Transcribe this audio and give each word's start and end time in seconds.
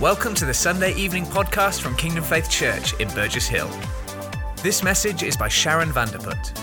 Welcome 0.00 0.34
to 0.36 0.46
the 0.46 0.54
Sunday 0.54 0.94
evening 0.94 1.26
podcast 1.26 1.82
from 1.82 1.94
Kingdom 1.94 2.24
Faith 2.24 2.48
Church 2.48 2.98
in 3.00 3.08
Burgess 3.08 3.46
Hill. 3.46 3.68
This 4.62 4.82
message 4.82 5.22
is 5.22 5.36
by 5.36 5.48
Sharon 5.48 5.90
Vanderput. 5.90 6.58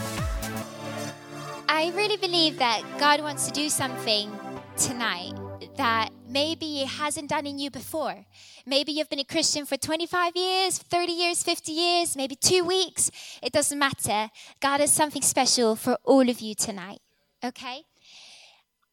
I 1.70 1.92
really 1.96 2.18
believe 2.18 2.58
that 2.58 2.81
God 2.97 3.21
wants 3.21 3.46
to 3.46 3.52
do 3.52 3.70
something 3.70 4.31
tonight 4.76 5.34
that 5.76 6.10
maybe 6.28 6.65
He 6.65 6.86
hasn't 6.86 7.29
done 7.29 7.46
in 7.46 7.60
you 7.60 7.70
before. 7.70 8.25
Maybe 8.65 8.91
you've 8.91 9.07
been 9.11 9.20
a 9.20 9.23
Christian 9.23 9.67
for 9.67 9.77
25 9.77 10.35
years, 10.35 10.79
30 10.79 11.11
years, 11.11 11.43
50 11.43 11.71
years, 11.71 12.15
maybe 12.15 12.35
two 12.35 12.63
weeks. 12.63 13.11
It 13.43 13.54
doesn't 13.54 13.77
matter. 13.77 14.31
God 14.61 14.79
has 14.79 14.91
something 14.91 15.21
special 15.21 15.75
for 15.75 15.99
all 16.04 16.27
of 16.27 16.41
you 16.41 16.55
tonight. 16.55 17.01
Okay? 17.45 17.83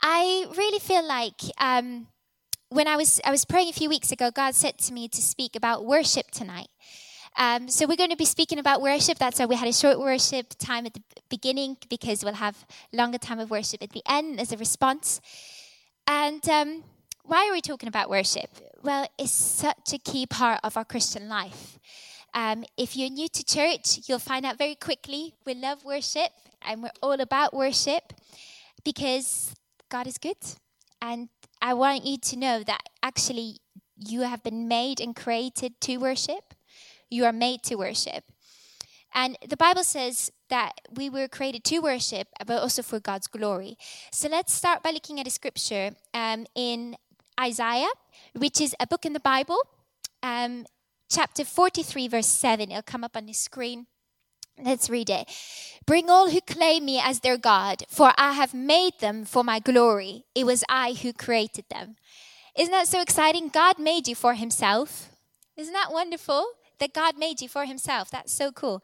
I 0.02 0.46
really 0.54 0.80
feel 0.80 1.08
like 1.08 1.40
um, 1.56 2.08
when 2.74 2.88
I 2.88 2.96
was 2.96 3.20
I 3.24 3.30
was 3.30 3.44
praying 3.44 3.68
a 3.68 3.72
few 3.72 3.88
weeks 3.88 4.10
ago, 4.10 4.30
God 4.32 4.54
said 4.54 4.78
to 4.78 4.92
me 4.92 5.06
to 5.08 5.22
speak 5.22 5.54
about 5.54 5.84
worship 5.84 6.32
tonight. 6.32 6.66
Um, 7.36 7.68
so 7.68 7.86
we're 7.86 7.96
going 7.96 8.10
to 8.10 8.16
be 8.16 8.24
speaking 8.24 8.58
about 8.58 8.82
worship. 8.82 9.18
That's 9.18 9.38
why 9.38 9.46
we 9.46 9.56
had 9.56 9.68
a 9.68 9.72
short 9.72 9.98
worship 9.98 10.54
time 10.58 10.86
at 10.86 10.94
the 10.94 11.02
beginning 11.28 11.76
because 11.88 12.24
we'll 12.24 12.34
have 12.34 12.64
longer 12.92 13.18
time 13.18 13.38
of 13.38 13.50
worship 13.50 13.82
at 13.82 13.90
the 13.90 14.02
end 14.08 14.40
as 14.40 14.52
a 14.52 14.56
response. 14.56 15.20
And 16.06 16.46
um, 16.48 16.84
why 17.24 17.48
are 17.48 17.52
we 17.52 17.60
talking 17.60 17.88
about 17.88 18.10
worship? 18.10 18.50
Well, 18.82 19.06
it's 19.18 19.32
such 19.32 19.92
a 19.92 19.98
key 19.98 20.26
part 20.26 20.60
of 20.62 20.76
our 20.76 20.84
Christian 20.84 21.28
life. 21.28 21.78
Um, 22.34 22.64
if 22.76 22.96
you're 22.96 23.10
new 23.10 23.28
to 23.28 23.44
church, 23.44 24.00
you'll 24.06 24.18
find 24.18 24.44
out 24.44 24.58
very 24.58 24.74
quickly 24.74 25.34
we 25.46 25.54
love 25.54 25.84
worship 25.84 26.30
and 26.62 26.82
we're 26.82 26.98
all 27.02 27.20
about 27.20 27.54
worship 27.54 28.12
because 28.84 29.54
God 29.88 30.06
is 30.08 30.18
good 30.18 30.36
and 31.04 31.28
I 31.64 31.72
want 31.72 32.04
you 32.04 32.18
to 32.18 32.36
know 32.36 32.62
that 32.62 32.90
actually 33.02 33.56
you 33.96 34.20
have 34.20 34.42
been 34.42 34.68
made 34.68 35.00
and 35.00 35.16
created 35.16 35.80
to 35.80 35.96
worship. 35.96 36.52
You 37.08 37.24
are 37.24 37.32
made 37.32 37.62
to 37.62 37.76
worship. 37.76 38.24
And 39.14 39.38
the 39.48 39.56
Bible 39.56 39.82
says 39.82 40.30
that 40.50 40.72
we 40.94 41.08
were 41.08 41.26
created 41.26 41.64
to 41.64 41.78
worship, 41.78 42.28
but 42.46 42.60
also 42.60 42.82
for 42.82 43.00
God's 43.00 43.28
glory. 43.28 43.78
So 44.12 44.28
let's 44.28 44.52
start 44.52 44.82
by 44.82 44.90
looking 44.90 45.18
at 45.18 45.26
a 45.26 45.30
scripture 45.30 45.92
um, 46.12 46.44
in 46.54 46.96
Isaiah, 47.40 47.94
which 48.34 48.60
is 48.60 48.76
a 48.78 48.86
book 48.86 49.06
in 49.06 49.14
the 49.14 49.20
Bible, 49.20 49.60
um, 50.22 50.66
chapter 51.10 51.46
43, 51.46 52.08
verse 52.08 52.26
7. 52.26 52.72
It'll 52.72 52.82
come 52.82 53.04
up 53.04 53.16
on 53.16 53.24
the 53.24 53.32
screen. 53.32 53.86
Let's 54.62 54.88
read 54.88 55.10
it. 55.10 55.28
Bring 55.86 56.08
all 56.08 56.30
who 56.30 56.40
claim 56.40 56.84
me 56.84 57.00
as 57.02 57.20
their 57.20 57.36
God, 57.36 57.84
for 57.88 58.12
I 58.16 58.32
have 58.32 58.54
made 58.54 59.00
them 59.00 59.24
for 59.24 59.44
my 59.44 59.58
glory. 59.58 60.24
It 60.34 60.46
was 60.46 60.64
I 60.68 60.94
who 60.94 61.12
created 61.12 61.66
them. 61.68 61.96
Isn't 62.56 62.72
that 62.72 62.88
so 62.88 63.00
exciting? 63.00 63.48
God 63.48 63.78
made 63.78 64.06
you 64.06 64.14
for 64.14 64.34
himself. 64.34 65.10
Isn't 65.56 65.72
that 65.72 65.92
wonderful? 65.92 66.46
That 66.78 66.94
God 66.94 67.18
made 67.18 67.40
you 67.40 67.48
for 67.48 67.64
himself. 67.64 68.10
That's 68.10 68.32
so 68.32 68.52
cool. 68.52 68.82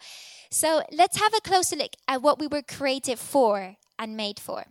So 0.50 0.82
let's 0.92 1.20
have 1.20 1.32
a 1.34 1.41
closer 1.41 1.76
look 1.76 1.92
at 2.08 2.22
what 2.22 2.38
we 2.38 2.46
were 2.46 2.62
created 2.62 3.18
for 3.18 3.76
and 3.98 4.16
made 4.16 4.38
for. 4.41 4.64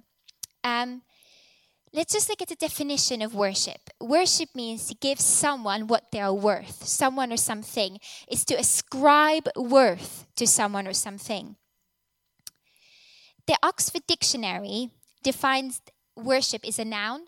Um, 0.64 1.02
Let's 1.92 2.14
just 2.14 2.30
look 2.30 2.42
at 2.42 2.50
the 2.50 2.56
definition 2.56 3.24
of 3.24 3.34
worship. 3.34 3.90
Worship 4.00 4.50
means 4.54 4.88
to 4.88 4.96
give 4.96 5.20
someone 5.20 5.88
what 5.88 6.12
they 6.12 6.20
are 6.20 6.34
worth, 6.34 6.86
someone 6.86 7.34
or 7.34 7.38
something. 7.38 8.00
It's 8.28 8.46
to 8.46 8.56
ascribe 8.56 9.50
worth 9.56 10.28
to 10.36 10.46
someone 10.46 10.88
or 10.88 10.94
something. 10.94 11.56
The 13.48 13.58
Oxford 13.64 14.04
Dictionary 14.08 14.92
defines 15.24 15.82
worship 16.16 16.64
as 16.68 16.78
a 16.78 16.86
noun 16.86 17.22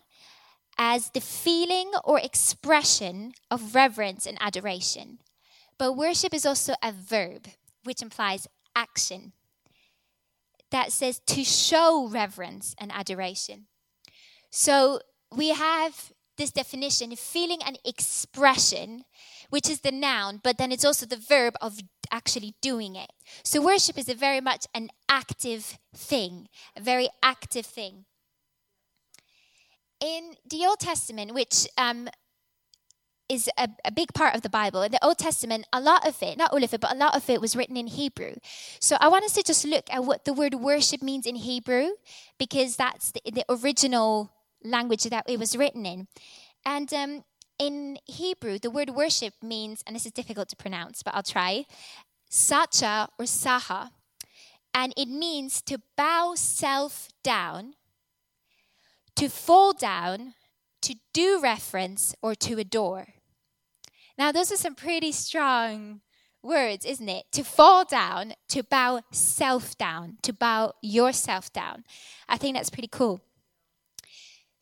as 0.78 1.10
the 1.10 1.20
feeling 1.20 1.90
or 2.04 2.20
expression 2.20 3.32
of 3.50 3.74
reverence 3.74 4.26
and 4.26 4.38
adoration. 4.40 5.18
But 5.76 5.94
worship 5.94 6.32
is 6.32 6.46
also 6.46 6.74
a 6.82 6.92
verb, 6.92 7.48
which 7.82 8.00
implies 8.00 8.46
action. 8.76 9.32
That 10.70 10.92
says 10.92 11.20
to 11.26 11.42
show 11.42 12.06
reverence 12.06 12.76
and 12.78 12.92
adoration. 12.92 13.66
So 14.52 15.00
we 15.34 15.48
have 15.48 16.12
this 16.36 16.50
definition 16.50 17.16
feeling 17.16 17.60
and 17.64 17.78
expression, 17.84 19.04
which 19.48 19.68
is 19.68 19.80
the 19.80 19.90
noun, 19.90 20.40
but 20.42 20.58
then 20.58 20.70
it's 20.70 20.84
also 20.84 21.06
the 21.06 21.16
verb 21.16 21.54
of 21.62 21.80
actually 22.10 22.54
doing 22.60 22.94
it. 22.94 23.10
So 23.42 23.62
worship 23.62 23.96
is 23.96 24.10
a 24.10 24.14
very 24.14 24.42
much 24.42 24.66
an 24.74 24.90
active 25.08 25.78
thing, 25.96 26.48
a 26.76 26.82
very 26.82 27.08
active 27.22 27.64
thing. 27.64 28.04
In 30.00 30.34
the 30.48 30.66
Old 30.66 30.80
Testament, 30.80 31.32
which 31.32 31.66
um, 31.78 32.08
is 33.30 33.48
a, 33.56 33.68
a, 33.84 33.90
big 33.90 34.12
part 34.12 34.34
of 34.34 34.42
the 34.42 34.50
Bible. 34.50 34.82
In 34.82 34.92
the 34.92 35.02
Old 35.02 35.16
Testament, 35.16 35.66
a 35.72 35.80
lot 35.80 36.06
of 36.06 36.22
it, 36.22 36.36
not 36.36 36.52
all 36.52 36.62
of 36.62 36.74
it, 36.74 36.80
but 36.80 36.92
a 36.92 36.98
lot 36.98 37.16
of 37.16 37.30
it 37.30 37.40
was 37.40 37.56
written 37.56 37.78
in 37.78 37.86
Hebrew. 37.86 38.34
So 38.80 38.96
I 39.00 39.08
want 39.08 39.24
us 39.24 39.32
to 39.34 39.42
just 39.42 39.64
look 39.64 39.84
at 39.90 40.04
what 40.04 40.26
the 40.26 40.34
word 40.34 40.54
worship 40.54 41.02
means 41.02 41.24
in 41.24 41.36
Hebrew, 41.36 41.90
because 42.38 42.76
that's 42.76 43.12
the, 43.12 43.22
the 43.32 43.44
original 43.48 44.30
language 44.64 45.04
that 45.04 45.24
it 45.28 45.38
was 45.38 45.56
written 45.56 45.86
in. 45.86 46.08
And 46.64 46.92
um, 46.92 47.24
in 47.58 47.98
Hebrew, 48.06 48.58
the 48.58 48.70
word 48.70 48.90
worship 48.90 49.34
means, 49.42 49.82
and 49.86 49.94
this 49.94 50.06
is 50.06 50.12
difficult 50.12 50.48
to 50.50 50.56
pronounce, 50.56 51.02
but 51.02 51.14
I'll 51.14 51.22
try, 51.22 51.64
sacha 52.28 53.08
or 53.18 53.24
saha. 53.24 53.90
And 54.74 54.94
it 54.96 55.08
means 55.08 55.60
to 55.62 55.78
bow 55.96 56.32
self 56.34 57.08
down, 57.22 57.74
to 59.16 59.28
fall 59.28 59.72
down, 59.72 60.34
to 60.82 60.96
do 61.12 61.40
reference, 61.40 62.14
or 62.22 62.34
to 62.36 62.58
adore. 62.58 63.08
Now, 64.18 64.32
those 64.32 64.50
are 64.50 64.56
some 64.56 64.74
pretty 64.74 65.12
strong 65.12 66.00
words, 66.42 66.84
isn't 66.84 67.08
it? 67.08 67.24
To 67.32 67.44
fall 67.44 67.84
down, 67.84 68.34
to 68.48 68.62
bow 68.62 69.02
self 69.12 69.76
down, 69.78 70.18
to 70.22 70.32
bow 70.32 70.72
yourself 70.82 71.52
down. 71.52 71.84
I 72.28 72.36
think 72.36 72.56
that's 72.56 72.70
pretty 72.70 72.88
cool. 72.88 73.20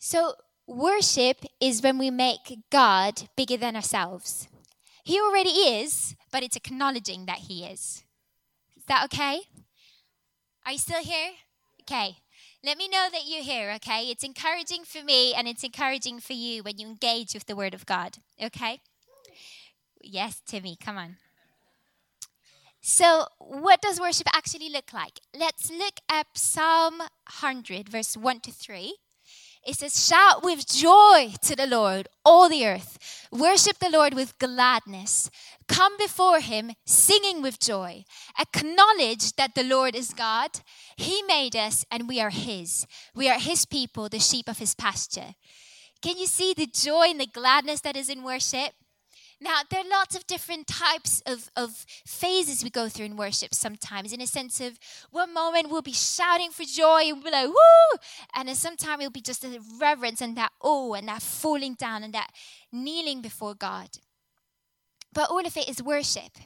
So, 0.03 0.33
worship 0.67 1.45
is 1.61 1.83
when 1.83 1.99
we 1.99 2.11
make 2.11 2.59
God 2.71 3.29
bigger 3.37 3.59
than 3.59 3.77
ourselves. 3.77 4.49
He 5.05 5.21
already 5.21 5.51
is, 5.51 6.17
but 6.33 6.43
it's 6.43 6.57
acknowledging 6.57 7.27
that 7.27 7.41
He 7.41 7.65
is. 7.65 8.03
Is 8.79 8.85
that 8.89 9.05
okay? 9.05 9.43
Are 10.65 10.73
you 10.73 10.79
still 10.79 11.03
here? 11.03 11.33
Okay. 11.83 12.17
Let 12.65 12.79
me 12.79 12.89
know 12.89 13.09
that 13.13 13.27
you're 13.27 13.43
here, 13.43 13.73
okay? 13.73 14.11
It's 14.11 14.25
encouraging 14.25 14.85
for 14.85 15.05
me 15.05 15.35
and 15.35 15.47
it's 15.47 15.65
encouraging 15.65 16.21
for 16.21 16.33
you 16.33 16.63
when 16.63 16.79
you 16.79 16.89
engage 16.89 17.35
with 17.35 17.45
the 17.45 17.57
Word 17.57 17.75
of 17.75 17.85
God, 17.85 18.17
okay? 18.43 18.81
Yes, 20.03 20.41
Timmy, 20.47 20.79
come 20.83 20.97
on. 20.97 21.17
So, 22.81 23.27
what 23.39 23.83
does 23.83 24.01
worship 24.01 24.29
actually 24.35 24.71
look 24.71 24.95
like? 24.95 25.21
Let's 25.39 25.71
look 25.71 26.01
at 26.09 26.27
Psalm 26.39 27.01
100, 27.01 27.91
verse 27.91 28.17
1 28.17 28.41
to 28.41 28.51
3. 28.51 28.95
It 29.67 29.77
says, 29.77 30.07
Shout 30.07 30.43
with 30.43 30.67
joy 30.67 31.35
to 31.43 31.55
the 31.55 31.67
Lord, 31.67 32.09
all 32.25 32.49
the 32.49 32.67
earth. 32.67 33.27
Worship 33.31 33.79
the 33.79 33.91
Lord 33.91 34.15
with 34.15 34.39
gladness. 34.39 35.31
Come 35.69 35.97
before 35.99 36.41
him 36.41 36.73
singing 36.87 37.43
with 37.43 37.61
joy. 37.61 38.05
Acknowledge 38.39 39.35
that 39.37 39.55
the 39.55 39.63
Lord 39.63 39.95
is 39.95 40.15
God. 40.15 40.51
He 40.97 41.23
made 41.23 41.55
us 41.55 41.85
and 41.91 42.09
we 42.09 42.21
are 42.21 42.31
his. 42.31 42.87
We 43.15 43.29
are 43.29 43.39
his 43.39 43.67
people, 43.67 44.09
the 44.09 44.19
sheep 44.19 44.49
of 44.49 44.59
his 44.59 44.75
pasture. 44.75 45.35
Can 46.03 46.17
you 46.17 46.27
see 46.27 46.55
the 46.55 46.67
joy 46.67 47.09
and 47.11 47.21
the 47.21 47.27
gladness 47.27 47.83
that 47.83 47.97
is 47.97 48.09
in 48.09 48.23
worship? 48.23 48.73
Now, 49.43 49.61
there 49.71 49.81
are 49.81 49.89
lots 49.89 50.15
of 50.15 50.27
different 50.27 50.67
types 50.67 51.23
of, 51.25 51.51
of 51.57 51.87
phases 52.07 52.63
we 52.63 52.69
go 52.69 52.91
through 52.91 53.07
in 53.07 53.17
worship 53.17 53.55
sometimes, 53.55 54.13
in 54.13 54.21
a 54.21 54.27
sense 54.27 54.61
of 54.61 54.79
one 55.11 55.33
moment 55.33 55.71
we'll 55.71 55.81
be 55.81 55.93
shouting 55.93 56.51
for 56.51 56.65
joy 56.65 57.05
and 57.05 57.17
we'll 57.17 57.25
be 57.25 57.31
like, 57.31 57.49
woo! 57.49 57.99
And 58.35 58.49
then 58.49 58.55
sometimes 58.55 59.01
it'll 59.01 59.13
be 59.13 59.23
just 59.23 59.43
a 59.43 59.59
reverence 59.79 60.21
and 60.21 60.37
that 60.37 60.53
awe 60.61 60.93
and 60.93 61.09
that 61.09 61.23
falling 61.23 61.75
down 61.75 62.03
and 62.03 62.13
that 62.13 62.31
kneeling 62.71 63.23
before 63.23 63.55
God. 63.55 63.89
But 65.15 65.31
all 65.31 65.47
of 65.47 65.57
it 65.57 65.69
is 65.71 65.83
worship. 65.83 66.37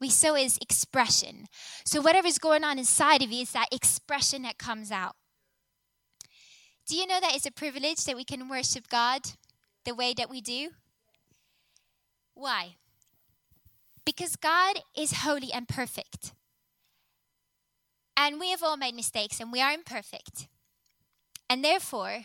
We 0.00 0.08
so 0.08 0.34
is 0.34 0.58
expression. 0.62 1.46
So 1.84 2.00
whatever 2.00 2.26
is 2.26 2.38
going 2.38 2.64
on 2.64 2.78
inside 2.78 3.22
of 3.22 3.30
you 3.30 3.42
is 3.42 3.52
that 3.52 3.68
expression 3.70 4.42
that 4.42 4.56
comes 4.56 4.90
out. 4.90 5.14
Do 6.88 6.96
you 6.96 7.06
know 7.06 7.20
that 7.20 7.36
it's 7.36 7.46
a 7.46 7.52
privilege 7.52 8.02
that 8.04 8.16
we 8.16 8.24
can 8.24 8.48
worship 8.48 8.88
God 8.88 9.20
the 9.84 9.94
way 9.94 10.14
that 10.16 10.30
we 10.30 10.40
do? 10.40 10.70
Why? 12.40 12.76
Because 14.06 14.34
God 14.34 14.80
is 14.96 15.12
holy 15.24 15.52
and 15.52 15.68
perfect. 15.68 16.32
And 18.16 18.40
we 18.40 18.48
have 18.48 18.62
all 18.62 18.78
made 18.78 18.94
mistakes 18.94 19.40
and 19.40 19.52
we 19.52 19.60
are 19.60 19.72
imperfect. 19.72 20.48
And 21.50 21.62
therefore, 21.62 22.24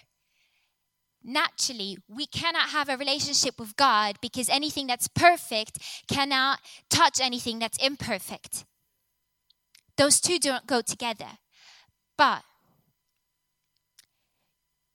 naturally, 1.22 1.98
we 2.08 2.28
cannot 2.28 2.70
have 2.70 2.88
a 2.88 2.96
relationship 2.96 3.60
with 3.60 3.76
God 3.76 4.16
because 4.22 4.48
anything 4.48 4.88
that's 4.88 5.10
perfect 5.10 5.80
cannot 6.08 6.60
touch 6.90 7.20
anything 7.20 7.60
that's 7.60 7.78
imperfect. 7.86 8.64
Those 9.98 10.22
two 10.22 10.40
don't 10.40 10.66
go 10.66 10.80
together. 10.80 11.40
But 12.18 12.44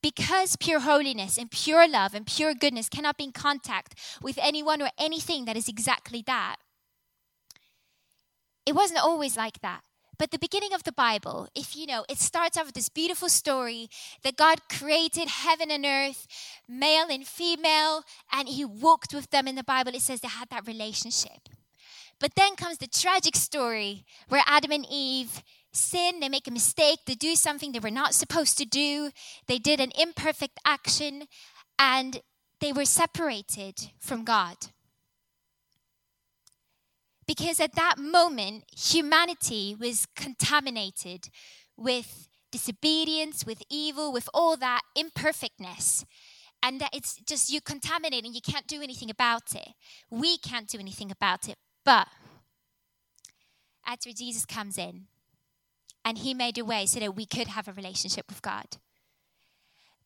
because 0.03 0.57
pure 0.57 0.81
holiness 0.81 1.37
and 1.39 1.51
pure 1.51 1.89
love 1.89 2.15
and 2.15 2.27
pure 2.27 2.55
goodness 2.55 2.89
cannot 2.89 3.17
be 3.17 3.25
in 3.25 3.33
contact 3.33 3.95
with 4.23 4.39
anyone 4.41 4.81
or 4.81 4.91
anything 4.99 5.45
that 5.45 5.57
is 5.57 5.69
exactly 5.69 6.23
that, 6.27 6.57
it 8.67 8.75
wasn't 8.75 9.03
always 9.03 9.37
like 9.37 9.61
that. 9.61 9.83
But 10.19 10.33
the 10.33 10.39
beginning 10.39 10.75
of 10.75 10.85
the 10.85 10.93
Bible, 10.93 11.49
if 11.55 11.75
you 11.75 11.87
know, 11.87 12.05
it 12.07 12.19
starts 12.19 12.59
off 12.59 12.67
with 12.67 12.75
this 12.75 12.91
beautiful 12.91 13.31
story 13.31 13.89
that 14.23 14.37
God 14.37 14.69
created 14.69 15.29
heaven 15.29 15.71
and 15.71 15.87
earth, 15.87 16.27
male 16.69 17.07
and 17.09 17.27
female, 17.27 18.05
and 18.31 18.47
He 18.47 18.63
walked 18.63 19.15
with 19.15 19.31
them 19.31 19.49
in 19.49 19.55
the 19.55 19.65
Bible. 19.65 19.95
It 19.95 20.03
says 20.03 20.21
they 20.21 20.29
had 20.29 20.51
that 20.51 20.67
relationship. 20.67 21.49
But 22.19 22.35
then 22.35 22.55
comes 22.55 22.77
the 22.77 22.87
tragic 22.87 23.35
story 23.35 24.05
where 24.29 24.43
Adam 24.47 24.73
and 24.73 24.87
Eve 24.91 25.43
sin, 25.73 26.21
they 26.21 26.29
make 26.29 26.49
a 26.49 26.53
mistake, 26.53 27.01
they 27.07 27.15
do 27.15 27.35
something 27.35 27.73
they 27.73 27.79
were 27.79 27.91
not 27.91 28.15
supposed 28.15 28.59
to 28.59 28.65
do, 28.65 29.11
they 29.47 29.59
did 29.59 29.81
an 29.81 29.93
imperfect 29.99 30.59
action, 30.65 31.25
and 31.79 32.23
they 32.61 32.73
were 32.73 32.85
separated 32.85 33.91
from 33.99 34.25
God. 34.25 34.57
Because 37.27 37.61
at 37.61 37.77
that 37.77 37.97
moment, 37.99 38.65
humanity 38.77 39.77
was 39.79 40.07
contaminated 40.17 41.29
with 41.77 42.29
disobedience, 42.51 43.47
with 43.47 43.63
evil, 43.71 44.13
with 44.13 44.29
all 44.35 44.57
that 44.57 44.83
imperfectness. 44.97 46.05
And 46.63 46.81
that 46.81 46.91
it's 46.93 47.15
just 47.25 47.51
you 47.51 47.61
contaminate 47.61 48.25
and 48.25 48.35
you 48.35 48.41
can't 48.41 48.67
do 48.67 48.83
anything 48.83 49.11
about 49.11 49.55
it. 49.55 49.69
We 50.11 50.37
can't 50.39 50.69
do 50.69 50.79
anything 50.79 51.11
about 51.11 51.49
it. 51.49 51.57
But 51.85 52.09
that's 53.87 54.07
where 54.07 54.13
Jesus 54.13 54.45
comes 54.45 54.77
in. 54.77 55.07
And 56.05 56.19
he 56.19 56.35
made 56.35 56.59
a 56.59 56.65
way 56.65 56.87
so 56.87 56.99
that 57.01 57.15
we 57.15 57.27
could 57.27 57.49
have 57.49 57.69
a 57.69 57.73
relationship 57.73 58.27
with 58.29 58.43
God. 58.43 58.79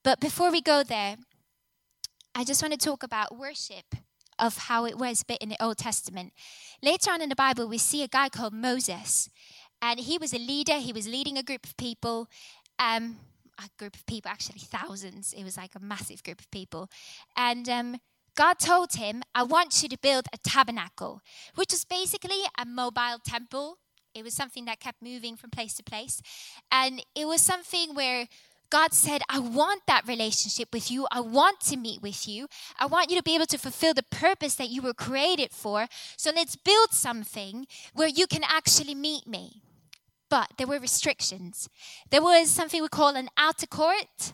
But 0.02 0.20
before 0.20 0.50
we 0.50 0.60
go 0.60 0.82
there, 0.82 1.16
I 2.34 2.44
just 2.44 2.62
want 2.62 2.72
to 2.72 2.78
talk 2.78 3.02
about 3.02 3.38
worship 3.38 3.94
of 4.38 4.56
how 4.56 4.84
it 4.84 4.98
was 4.98 5.22
bit 5.22 5.38
in 5.40 5.48
the 5.48 5.62
Old 5.62 5.78
Testament. 5.78 6.32
Later 6.82 7.12
on 7.12 7.22
in 7.22 7.28
the 7.28 7.36
Bible, 7.36 7.68
we 7.68 7.78
see 7.78 8.02
a 8.02 8.08
guy 8.08 8.28
called 8.28 8.52
Moses, 8.52 9.30
and 9.80 10.00
he 10.00 10.18
was 10.18 10.34
a 10.34 10.38
leader. 10.38 10.78
He 10.78 10.92
was 10.92 11.06
leading 11.06 11.38
a 11.38 11.42
group 11.42 11.64
of 11.64 11.76
people, 11.76 12.28
um, 12.78 13.18
a 13.58 13.68
group 13.78 13.94
of 13.94 14.04
people, 14.06 14.30
actually 14.30 14.58
thousands. 14.58 15.32
It 15.32 15.44
was 15.44 15.56
like 15.56 15.74
a 15.74 15.80
massive 15.80 16.22
group 16.24 16.40
of 16.40 16.50
people, 16.50 16.90
and 17.36 17.68
um, 17.68 18.00
God 18.34 18.58
told 18.58 18.94
him, 18.94 19.22
"I 19.34 19.44
want 19.44 19.82
you 19.82 19.88
to 19.88 19.98
build 19.98 20.26
a 20.32 20.38
tabernacle, 20.38 21.20
which 21.54 21.70
was 21.70 21.84
basically 21.84 22.42
a 22.58 22.66
mobile 22.66 23.20
temple." 23.24 23.78
It 24.14 24.22
was 24.22 24.34
something 24.34 24.64
that 24.66 24.80
kept 24.80 25.02
moving 25.02 25.36
from 25.36 25.50
place 25.50 25.74
to 25.74 25.82
place. 25.82 26.22
And 26.70 27.04
it 27.14 27.26
was 27.26 27.40
something 27.40 27.94
where 27.94 28.28
God 28.70 28.92
said, 28.92 29.22
I 29.28 29.38
want 29.38 29.82
that 29.86 30.06
relationship 30.08 30.68
with 30.72 30.90
you. 30.90 31.06
I 31.12 31.20
want 31.20 31.60
to 31.60 31.76
meet 31.76 32.02
with 32.02 32.26
you. 32.26 32.48
I 32.78 32.86
want 32.86 33.10
you 33.10 33.16
to 33.16 33.22
be 33.22 33.34
able 33.34 33.46
to 33.46 33.58
fulfill 33.58 33.94
the 33.94 34.02
purpose 34.02 34.54
that 34.56 34.68
you 34.68 34.82
were 34.82 34.94
created 34.94 35.52
for. 35.52 35.86
So 36.16 36.32
let's 36.34 36.56
build 36.56 36.92
something 36.92 37.66
where 37.92 38.08
you 38.08 38.26
can 38.26 38.42
actually 38.42 38.94
meet 38.94 39.26
me. 39.26 39.62
But 40.30 40.52
there 40.58 40.66
were 40.66 40.80
restrictions. 40.80 41.68
There 42.10 42.22
was 42.22 42.50
something 42.50 42.82
we 42.82 42.88
call 42.88 43.14
an 43.14 43.28
outer 43.36 43.66
court. 43.66 44.32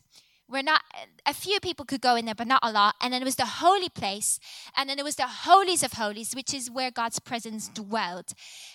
Where 0.51 0.65
not 0.65 0.83
a 1.25 1.33
few 1.33 1.61
people 1.61 1.85
could 1.85 2.01
go 2.01 2.17
in 2.17 2.25
there, 2.25 2.35
but 2.35 2.49
not 2.49 2.59
a 2.65 2.73
lot. 2.73 2.97
And 3.01 3.13
then 3.13 3.23
it 3.23 3.25
was 3.25 3.37
the 3.37 3.47
holy 3.47 3.89
place, 3.89 4.41
and 4.77 4.91
then 4.91 4.99
it 4.99 5.05
was 5.05 5.15
the 5.15 5.29
holies 5.29 5.85
of 5.85 5.93
holies, 5.93 6.35
which 6.35 6.53
is 6.53 6.69
where 6.69 6.91
God's 6.91 7.21
presence 7.21 7.69
dwelled. 7.69 8.33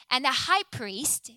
And 0.10 0.24
the 0.24 0.30
high 0.30 0.64
priest, 0.72 1.32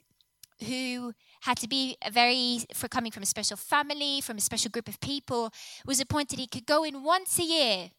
who 0.65 1.13
had 1.41 1.57
to 1.59 1.69
be 1.69 1.97
very, 2.13 2.61
for 2.73 2.87
coming 2.87 3.11
from 3.11 3.25
a 3.25 3.27
special 3.27 3.57
family, 3.57 4.21
from 4.21 4.37
a 4.37 4.41
special 4.41 4.71
group 4.71 4.89
of 4.89 5.01
people, 5.01 5.51
was 5.85 6.01
appointed. 6.01 6.39
He 6.39 6.47
could 6.47 6.67
go 6.67 6.85
in 6.85 7.03
once 7.03 7.37
a 7.41 7.45
year 7.45 7.91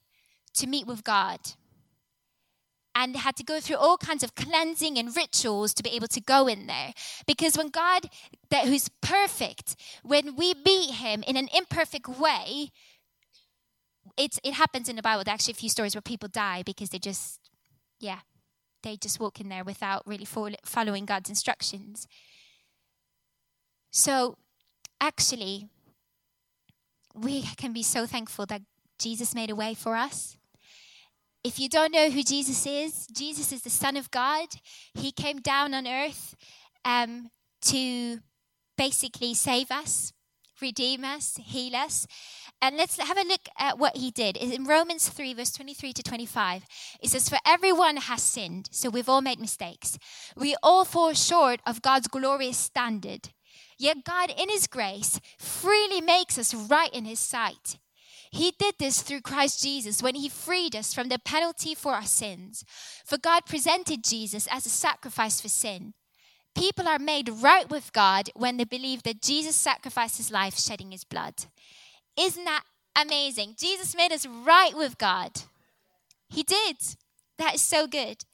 to 0.54 0.68
meet 0.68 0.88
with 0.88 1.04
God 1.04 1.40
and 3.00 3.16
had 3.16 3.36
to 3.38 3.44
go 3.44 3.62
through 3.62 3.78
all 3.78 3.98
kinds 3.98 4.24
of 4.24 4.36
cleansing 4.36 4.98
and 4.98 5.16
rituals 5.16 5.74
to 5.74 5.82
be 5.82 5.92
able 5.92 6.08
to 6.08 6.20
go 6.20 6.48
in 6.48 6.68
there. 6.68 6.94
Because 7.26 7.58
when 7.58 7.70
god 7.70 8.10
that 8.50 8.66
who's 8.66 8.90
perfect 9.02 9.76
when 10.04 10.36
we 10.36 10.54
meet 10.66 10.96
him 10.96 11.24
in 11.26 11.38
an 11.38 11.48
imperfect 11.56 12.08
way 12.10 12.72
it's 14.18 14.40
it 14.44 14.54
happens 14.54 14.90
in 14.90 14.96
the 14.98 15.02
bible. 15.02 15.24
There 15.24 15.32
are 15.32 15.40
actually 15.40 15.54
a 15.54 15.64
few 15.64 15.70
stories 15.70 15.96
where 15.96 16.02
people 16.02 16.30
die 16.30 16.62
because 16.64 16.90
they 16.90 17.00
just 17.00 17.40
yeah 18.00 18.20
they 18.84 18.98
just 18.98 19.20
walk 19.20 19.40
in 19.40 19.50
there 19.50 19.64
without 19.64 20.04
really 20.06 20.28
following 20.64 21.06
god's 21.06 21.30
instructions. 21.30 22.08
So, 23.92 24.38
actually, 25.02 25.68
we 27.16 27.42
can 27.58 27.74
be 27.74 27.84
so 27.84 28.06
thankful 28.06 28.46
that 28.46 28.62
Jesus 29.00 29.34
made 29.34 29.50
a 29.50 29.56
way 29.56 29.74
for 29.74 29.96
us. 29.96 30.38
If 31.44 31.58
you 31.58 31.70
don't 31.70 31.94
know 31.94 32.10
who 32.10 32.22
Jesus 32.22 32.66
is, 32.66 33.08
Jesus 33.08 33.54
is 33.54 33.62
the 33.62 33.70
Son 33.70 33.96
of 33.96 34.12
God. 34.12 34.48
He 34.94 35.12
came 35.12 35.40
down 35.40 35.74
on 35.74 35.88
earth 35.88 36.36
um, 36.84 37.30
to 37.64 38.20
basically 38.78 39.34
save 39.34 39.72
us, 39.72 40.12
redeem 40.62 41.06
us, 41.06 41.40
heal 41.42 41.78
us. 41.78 42.08
And 42.62 42.76
let's 42.76 43.00
have 43.00 43.18
a 43.18 43.24
look 43.24 43.48
at 43.58 43.80
what 43.80 43.96
he 43.96 44.12
did. 44.12 44.36
In 44.36 44.66
Romans 44.66 45.08
3, 45.08 45.34
verse 45.34 45.52
23 45.52 45.94
to 45.94 46.04
25, 46.04 46.66
it 47.02 47.10
says, 47.10 47.30
For 47.30 47.38
everyone 47.46 47.98
has 47.98 48.22
sinned, 48.22 48.68
so 48.72 48.90
we've 48.90 49.08
all 49.08 49.22
made 49.22 49.40
mistakes. 49.40 49.98
We 50.36 50.58
all 50.62 50.84
fall 50.84 51.14
short 51.14 51.62
of 51.66 51.82
God's 51.82 52.10
glorious 52.10 52.58
standard. 52.58 53.30
Yet 53.78 54.04
God, 54.04 54.30
in 54.38 54.50
His 54.50 54.68
grace, 54.68 55.22
freely 55.38 56.02
makes 56.02 56.38
us 56.38 56.54
right 56.54 56.94
in 56.94 57.06
His 57.06 57.20
sight. 57.20 57.78
He 58.32 58.54
did 58.58 58.76
this 58.78 59.02
through 59.02 59.22
Christ 59.22 59.62
Jesus 59.64 60.04
when 60.04 60.16
He 60.16 60.30
freed 60.30 60.76
us 60.76 60.94
from 60.94 61.10
the 61.10 61.20
penalty 61.20 61.74
for 61.74 61.94
our 61.94 62.06
sins. 62.06 62.64
For 63.06 63.18
God 63.18 63.46
presented 63.46 64.04
Jesus 64.04 64.48
as 64.52 64.66
a 64.66 64.70
sacrifice 64.70 65.42
for 65.42 65.50
sin. 65.50 65.94
People 66.56 66.88
are 66.88 67.00
made 67.00 67.30
right 67.30 67.70
with 67.70 67.94
God 67.94 68.30
when 68.36 68.58
they 68.58 68.66
believe 68.66 69.04
that 69.04 69.22
Jesus 69.22 69.56
sacrificed 69.56 70.18
His 70.18 70.32
life, 70.32 70.60
shedding 70.60 70.92
His 70.92 71.04
blood. 71.04 71.34
Isn't 72.18 72.46
that 72.46 72.64
amazing? 72.96 73.56
Jesus 73.58 73.96
made 73.96 74.12
us 74.12 74.26
right 74.26 74.76
with 74.76 74.98
God. 74.98 75.32
He 76.30 76.44
did. 76.44 76.78
That 77.38 77.56
is 77.56 77.62
so 77.62 77.88
good. 77.88 78.26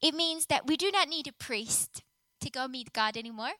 It 0.00 0.14
means 0.14 0.46
that 0.46 0.66
we 0.66 0.76
do 0.76 0.90
not 0.90 1.08
need 1.08 1.26
a 1.26 1.32
priest 1.32 2.02
to 2.40 2.50
go 2.50 2.68
meet 2.68 2.92
God 2.92 3.16
anymore. 3.16 3.52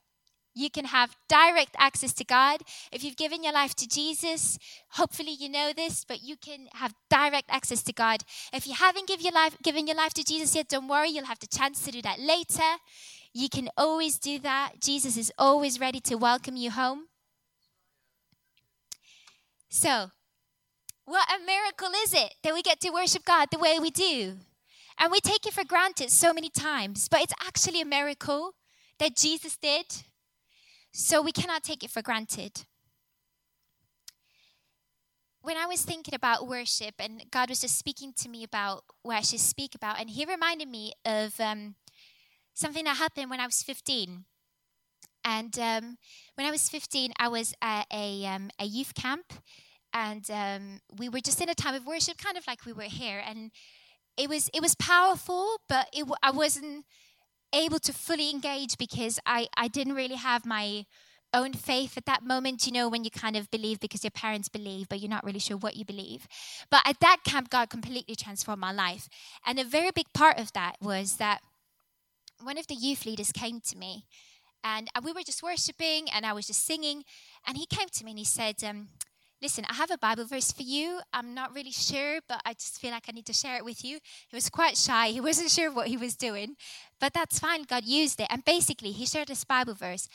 You 0.54 0.70
can 0.70 0.84
have 0.86 1.16
direct 1.28 1.74
access 1.78 2.12
to 2.14 2.24
God. 2.24 2.60
If 2.90 3.02
you've 3.02 3.16
given 3.16 3.42
your 3.42 3.54
life 3.54 3.74
to 3.76 3.88
Jesus, 3.88 4.58
hopefully 4.90 5.32
you 5.38 5.48
know 5.48 5.72
this, 5.74 6.04
but 6.04 6.22
you 6.22 6.36
can 6.36 6.68
have 6.74 6.94
direct 7.08 7.46
access 7.48 7.82
to 7.84 7.92
God. 7.92 8.22
If 8.52 8.66
you 8.66 8.74
haven't 8.74 9.08
give 9.08 9.22
your 9.22 9.32
life, 9.32 9.56
given 9.62 9.86
your 9.86 9.96
life 9.96 10.12
to 10.14 10.24
Jesus 10.24 10.54
yet, 10.54 10.68
don't 10.68 10.88
worry, 10.88 11.08
you'll 11.08 11.24
have 11.24 11.40
the 11.40 11.46
chance 11.46 11.82
to 11.84 11.90
do 11.90 12.02
that 12.02 12.20
later. 12.20 12.78
You 13.32 13.48
can 13.48 13.70
always 13.78 14.18
do 14.18 14.38
that. 14.40 14.80
Jesus 14.80 15.16
is 15.16 15.32
always 15.38 15.80
ready 15.80 16.00
to 16.00 16.16
welcome 16.16 16.56
you 16.56 16.70
home. 16.70 17.06
So, 19.70 20.10
what 21.06 21.28
a 21.30 21.44
miracle 21.44 21.90
is 22.04 22.12
it 22.12 22.34
that 22.42 22.52
we 22.52 22.60
get 22.60 22.80
to 22.80 22.90
worship 22.90 23.24
God 23.24 23.48
the 23.50 23.58
way 23.58 23.78
we 23.78 23.90
do? 23.90 24.36
And 24.98 25.10
we 25.10 25.20
take 25.20 25.46
it 25.46 25.54
for 25.54 25.64
granted 25.64 26.10
so 26.10 26.34
many 26.34 26.50
times, 26.50 27.08
but 27.08 27.22
it's 27.22 27.32
actually 27.44 27.80
a 27.80 27.86
miracle 27.86 28.52
that 28.98 29.16
Jesus 29.16 29.56
did 29.56 29.86
so 30.92 31.22
we 31.22 31.32
cannot 31.32 31.64
take 31.64 31.82
it 31.82 31.90
for 31.90 32.02
granted. 32.02 32.64
When 35.40 35.56
I 35.56 35.66
was 35.66 35.82
thinking 35.82 36.14
about 36.14 36.46
worship, 36.46 36.94
and 36.98 37.24
God 37.30 37.48
was 37.48 37.60
just 37.60 37.78
speaking 37.78 38.12
to 38.18 38.28
me 38.28 38.44
about 38.44 38.84
what 39.02 39.16
I 39.16 39.22
should 39.22 39.40
speak 39.40 39.74
about, 39.74 39.98
and 39.98 40.10
He 40.10 40.24
reminded 40.24 40.68
me 40.68 40.92
of 41.04 41.40
um, 41.40 41.74
something 42.54 42.84
that 42.84 42.98
happened 42.98 43.30
when 43.30 43.40
I 43.40 43.46
was 43.46 43.62
15. 43.62 44.24
And 45.24 45.58
um, 45.58 45.98
when 46.34 46.46
I 46.46 46.50
was 46.50 46.68
15, 46.68 47.12
I 47.18 47.28
was 47.28 47.54
at 47.62 47.86
a, 47.92 48.26
um, 48.26 48.50
a 48.58 48.64
youth 48.64 48.94
camp, 48.94 49.32
and 49.92 50.28
um, 50.30 50.80
we 50.96 51.08
were 51.08 51.20
just 51.20 51.40
in 51.40 51.48
a 51.48 51.54
time 51.54 51.74
of 51.74 51.86
worship, 51.86 52.18
kind 52.18 52.36
of 52.36 52.46
like 52.46 52.64
we 52.66 52.72
were 52.72 52.82
here. 52.82 53.22
And 53.26 53.50
it 54.16 54.28
was 54.28 54.50
it 54.52 54.60
was 54.60 54.74
powerful, 54.74 55.56
but 55.68 55.88
it, 55.92 56.06
I 56.22 56.30
wasn't 56.30 56.84
able 57.54 57.78
to 57.80 57.92
fully 57.92 58.30
engage 58.30 58.78
because 58.78 59.18
I, 59.26 59.48
I 59.56 59.68
didn't 59.68 59.94
really 59.94 60.16
have 60.16 60.46
my 60.46 60.86
own 61.34 61.52
faith 61.54 61.96
at 61.96 62.06
that 62.06 62.24
moment, 62.24 62.66
you 62.66 62.72
know, 62.72 62.88
when 62.88 63.04
you 63.04 63.10
kind 63.10 63.36
of 63.36 63.50
believe 63.50 63.80
because 63.80 64.04
your 64.04 64.10
parents 64.10 64.48
believe, 64.48 64.88
but 64.88 65.00
you're 65.00 65.10
not 65.10 65.24
really 65.24 65.38
sure 65.38 65.56
what 65.56 65.76
you 65.76 65.84
believe. 65.84 66.28
But 66.70 66.82
at 66.84 67.00
that 67.00 67.18
camp, 67.24 67.50
God 67.50 67.70
completely 67.70 68.14
transformed 68.14 68.60
my 68.60 68.72
life. 68.72 69.08
And 69.46 69.58
a 69.58 69.64
very 69.64 69.90
big 69.90 70.12
part 70.12 70.38
of 70.38 70.52
that 70.52 70.76
was 70.80 71.16
that 71.16 71.40
one 72.42 72.58
of 72.58 72.66
the 72.66 72.74
youth 72.74 73.06
leaders 73.06 73.32
came 73.32 73.60
to 73.60 73.76
me 73.78 74.04
and 74.64 74.88
we 75.02 75.12
were 75.12 75.22
just 75.22 75.42
worshiping 75.42 76.08
and 76.12 76.26
I 76.26 76.32
was 76.32 76.46
just 76.46 76.64
singing. 76.64 77.04
And 77.46 77.56
he 77.56 77.66
came 77.66 77.88
to 77.88 78.04
me 78.04 78.12
and 78.12 78.18
he 78.18 78.24
said, 78.24 78.62
um, 78.64 78.88
Listen, 79.42 79.64
I 79.68 79.74
have 79.74 79.90
a 79.90 79.98
Bible 79.98 80.24
verse 80.24 80.52
for 80.52 80.62
you. 80.62 81.00
I'm 81.12 81.34
not 81.34 81.52
really 81.52 81.72
sure, 81.72 82.20
but 82.28 82.40
I 82.44 82.52
just 82.52 82.80
feel 82.80 82.92
like 82.92 83.06
I 83.08 83.12
need 83.12 83.26
to 83.26 83.32
share 83.32 83.56
it 83.56 83.64
with 83.64 83.84
you. 83.84 83.98
He 84.28 84.36
was 84.36 84.48
quite 84.48 84.76
shy. 84.76 85.08
He 85.08 85.20
wasn't 85.28 85.50
sure 85.50 85.72
what 85.72 85.88
he 85.88 85.96
was 85.96 86.14
doing, 86.14 86.54
but 87.00 87.12
that's 87.12 87.40
fine. 87.40 87.64
God 87.64 87.84
used 87.84 88.20
it. 88.20 88.28
And 88.30 88.44
basically, 88.44 88.92
he 88.92 89.04
shared 89.04 89.26
this 89.26 89.42
Bible 89.42 89.74
verse. 89.74 90.08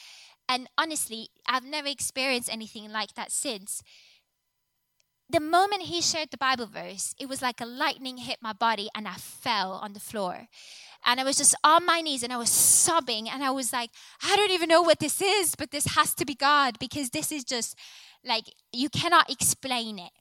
And 0.47 0.69
honestly, 0.77 1.27
I've 1.45 1.65
never 1.65 1.89
experienced 1.89 2.49
anything 2.49 2.89
like 2.89 3.15
that 3.15 3.33
since. 3.33 3.83
the 5.29 5.41
moment 5.41 5.81
he 5.81 5.99
shared 6.01 6.31
the 6.31 6.37
Bible 6.37 6.67
verse, 6.67 7.13
it 7.19 7.27
was 7.27 7.41
like 7.41 7.59
a 7.59 7.65
lightning 7.65 8.15
hit 8.15 8.37
my 8.41 8.53
body 8.53 8.87
and 8.95 9.05
I 9.09 9.15
fell 9.15 9.73
on 9.73 9.91
the 9.91 9.99
floor. 9.99 10.47
And 11.05 11.19
I 11.19 11.25
was 11.25 11.35
just 11.35 11.53
on 11.65 11.85
my 11.85 11.99
knees 11.99 12.23
and 12.23 12.31
I 12.31 12.37
was 12.37 12.49
sobbing 12.49 13.29
and 13.29 13.43
I 13.43 13.51
was 13.51 13.73
like, 13.73 13.89
I 14.23 14.37
don't 14.37 14.51
even 14.51 14.69
know 14.69 14.81
what 14.81 14.99
this 14.99 15.21
is, 15.21 15.53
but 15.55 15.71
this 15.71 15.95
has 15.97 16.13
to 16.15 16.25
be 16.25 16.33
God 16.33 16.79
because 16.79 17.09
this 17.09 17.29
is 17.33 17.43
just 17.43 17.77
like, 18.23 18.45
you 18.71 18.89
cannot 18.89 19.29
explain 19.29 19.99
it. 19.99 20.11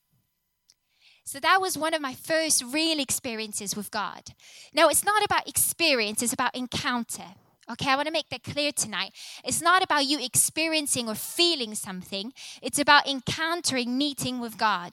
So 1.24 1.40
that 1.40 1.60
was 1.60 1.76
one 1.76 1.92
of 1.92 2.00
my 2.00 2.14
first 2.14 2.62
real 2.62 3.00
experiences 3.00 3.74
with 3.74 3.90
God. 3.90 4.30
Now, 4.72 4.88
it's 4.88 5.04
not 5.04 5.24
about 5.24 5.48
experience, 5.48 6.22
it's 6.22 6.32
about 6.32 6.54
encounter. 6.54 7.34
Okay, 7.68 7.90
I 7.90 7.96
want 7.96 8.06
to 8.06 8.12
make 8.12 8.28
that 8.28 8.44
clear 8.44 8.70
tonight. 8.70 9.12
It's 9.44 9.60
not 9.60 9.82
about 9.82 10.06
you 10.06 10.24
experiencing 10.24 11.08
or 11.08 11.16
feeling 11.16 11.74
something, 11.74 12.32
it's 12.62 12.78
about 12.78 13.08
encountering, 13.08 13.98
meeting 13.98 14.40
with 14.40 14.56
God. 14.56 14.92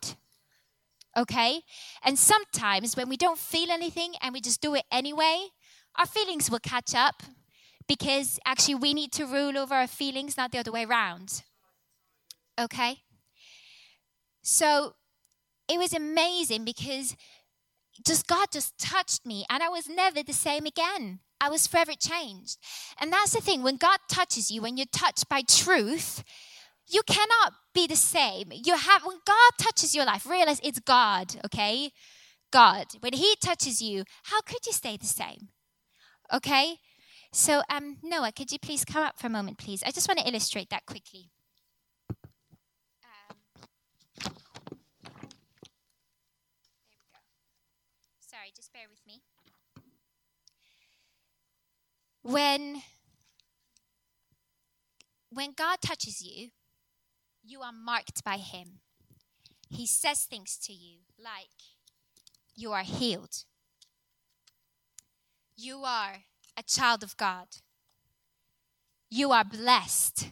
Okay? 1.16 1.62
And 2.04 2.18
sometimes 2.18 2.98
when 2.98 3.10
we 3.10 3.18
don't 3.18 3.38
feel 3.38 3.70
anything 3.70 4.16
and 4.20 4.34
we 4.34 4.42
just 4.42 4.62
do 4.62 4.74
it 4.74 4.86
anyway, 4.92 5.50
our 5.96 6.08
feelings 6.08 6.50
will 6.50 6.60
catch 6.60 6.96
up 6.96 7.22
because 7.88 8.40
actually 8.46 8.76
we 8.76 8.96
need 8.96 9.12
to 9.12 9.26
rule 9.26 9.58
over 9.58 9.76
our 9.76 9.86
feelings, 9.88 10.38
not 10.38 10.52
the 10.52 10.58
other 10.58 10.72
way 10.72 10.86
around. 10.86 11.44
Okay? 12.60 13.00
So 14.42 14.96
it 15.70 15.78
was 15.78 15.94
amazing 15.94 16.66
because 16.66 17.16
just 18.06 18.28
God 18.28 18.48
just 18.52 18.78
touched 18.78 19.26
me 19.26 19.46
and 19.50 19.64
I 19.64 19.70
was 19.70 19.88
never 19.88 20.24
the 20.24 20.34
same 20.34 20.66
again. 20.66 21.20
I 21.40 21.50
was 21.50 21.68
forever 21.68 21.94
changed. 21.94 22.58
And 23.00 23.12
that's 23.12 23.34
the 23.34 23.42
thing 23.42 23.64
when 23.64 23.78
God 23.78 24.00
touches 24.10 24.50
you, 24.50 24.62
when 24.62 24.78
you're 24.78 24.86
touched 24.92 25.30
by 25.30 25.42
truth, 25.42 26.24
you 26.90 27.02
cannot 27.08 27.54
be 27.74 27.88
the 27.88 27.96
same. 27.96 28.52
You 28.52 28.76
have 28.76 29.06
when 29.06 29.18
God 29.26 29.52
touches 29.58 29.96
your 29.96 30.06
life, 30.06 30.26
realize 30.26 30.60
it's 30.64 30.80
God, 30.80 31.36
okay? 31.46 31.92
God. 32.52 32.86
When 33.00 33.14
he 33.14 33.36
touches 33.42 33.82
you, 33.82 34.04
how 34.24 34.42
could 34.42 34.66
you 34.66 34.74
stay 34.74 34.98
the 34.98 35.06
same? 35.06 35.50
Okay? 36.32 36.78
So 37.32 37.64
um 37.70 37.98
Noah, 38.04 38.32
could 38.32 38.52
you 38.52 38.60
please 38.60 38.86
come 38.86 39.04
up 39.04 39.20
for 39.20 39.28
a 39.28 39.30
moment, 39.30 39.58
please? 39.58 39.84
I 39.86 39.92
just 39.92 40.08
want 40.08 40.20
to 40.20 40.28
illustrate 40.28 40.70
that 40.70 40.86
quickly. 40.86 41.30
Sorry, 48.20 48.52
just 48.56 48.74
bear 48.74 48.84
with 48.90 49.02
me. 49.08 49.22
When 52.24 52.82
when 55.30 55.54
God 55.56 55.78
touches 55.82 56.22
you, 56.22 56.50
you 57.44 57.62
are 57.62 57.72
marked 57.72 58.24
by 58.24 58.38
him. 58.38 58.80
He 59.70 59.86
says 59.88 60.24
things 60.24 60.58
to 60.64 60.74
you 60.74 61.00
like 61.22 61.50
you 62.56 62.72
are 62.72 62.84
healed. 62.84 63.44
You 65.56 65.84
are 65.84 66.24
a 66.58 66.64
child 66.64 67.04
of 67.04 67.18
God. 67.18 67.48
You 69.10 69.32
are 69.32 69.44
blessed. 69.44 70.32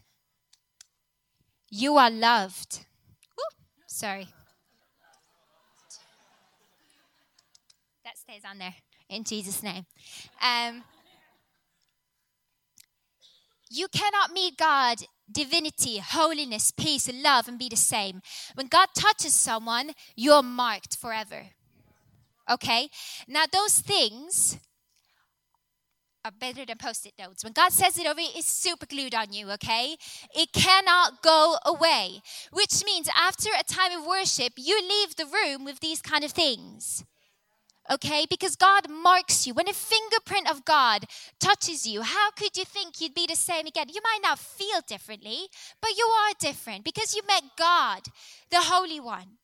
You 1.69 1.97
are 1.97 2.09
loved. 2.09 2.85
Ooh, 3.39 3.55
sorry. 3.87 4.27
that 8.11 8.17
stays 8.17 8.41
on 8.49 8.57
there 8.57 8.75
in 9.09 9.23
Jesus' 9.23 9.63
name. 9.63 9.85
Um, 10.41 10.83
you 13.71 13.87
cannot 13.87 14.31
meet 14.33 14.57
God, 14.57 14.97
divinity, 15.31 15.99
holiness, 15.99 16.71
peace, 16.71 17.09
love, 17.11 17.47
and 17.47 17.57
be 17.57 17.69
the 17.69 17.77
same. 17.77 18.21
When 18.53 18.67
God 18.67 18.89
touches 18.95 19.33
someone, 19.33 19.91
you're 20.15 20.43
marked 20.43 20.97
forever. 20.97 21.47
Okay? 22.49 22.89
Now, 23.27 23.45
those 23.51 23.79
things 23.79 24.57
are 26.25 26.31
better 26.31 26.65
than 26.65 26.77
post 26.77 27.05
it 27.05 27.13
notes. 27.17 27.43
When 27.43 27.53
God 27.53 27.71
says 27.71 27.97
it 27.97 28.05
over, 28.05 28.19
it's 28.19 28.47
super 28.47 28.85
glued 28.85 29.15
on 29.15 29.33
you, 29.33 29.49
okay? 29.51 29.95
It 30.35 30.51
cannot 30.53 31.23
go 31.23 31.55
away, 31.65 32.21
which 32.51 32.83
means 32.85 33.09
after 33.15 33.49
a 33.57 33.63
time 33.63 33.97
of 33.97 34.05
worship, 34.05 34.53
you 34.57 34.79
leave 34.81 35.15
the 35.15 35.25
room 35.25 35.65
with 35.65 35.79
these 35.79 36.01
kind 36.01 36.23
of 36.23 36.31
things 36.31 37.03
okay? 37.91 38.25
Because 38.29 38.55
God 38.55 38.89
marks 38.89 39.45
you. 39.45 39.53
When 39.53 39.67
a 39.67 39.73
fingerprint 39.73 40.49
of 40.49 40.65
God 40.65 41.05
touches 41.39 41.85
you, 41.85 42.01
how 42.01 42.31
could 42.31 42.55
you 42.57 42.65
think 42.65 43.01
you'd 43.01 43.13
be 43.13 43.27
the 43.27 43.35
same 43.35 43.67
again? 43.67 43.87
You 43.89 44.01
might 44.03 44.19
not 44.23 44.39
feel 44.39 44.81
differently, 44.87 45.47
but 45.81 45.91
you 45.97 46.05
are 46.05 46.33
different 46.39 46.85
because 46.85 47.13
you 47.15 47.21
met 47.27 47.43
God, 47.57 48.03
the 48.49 48.61
Holy 48.61 48.99
One. 48.99 49.37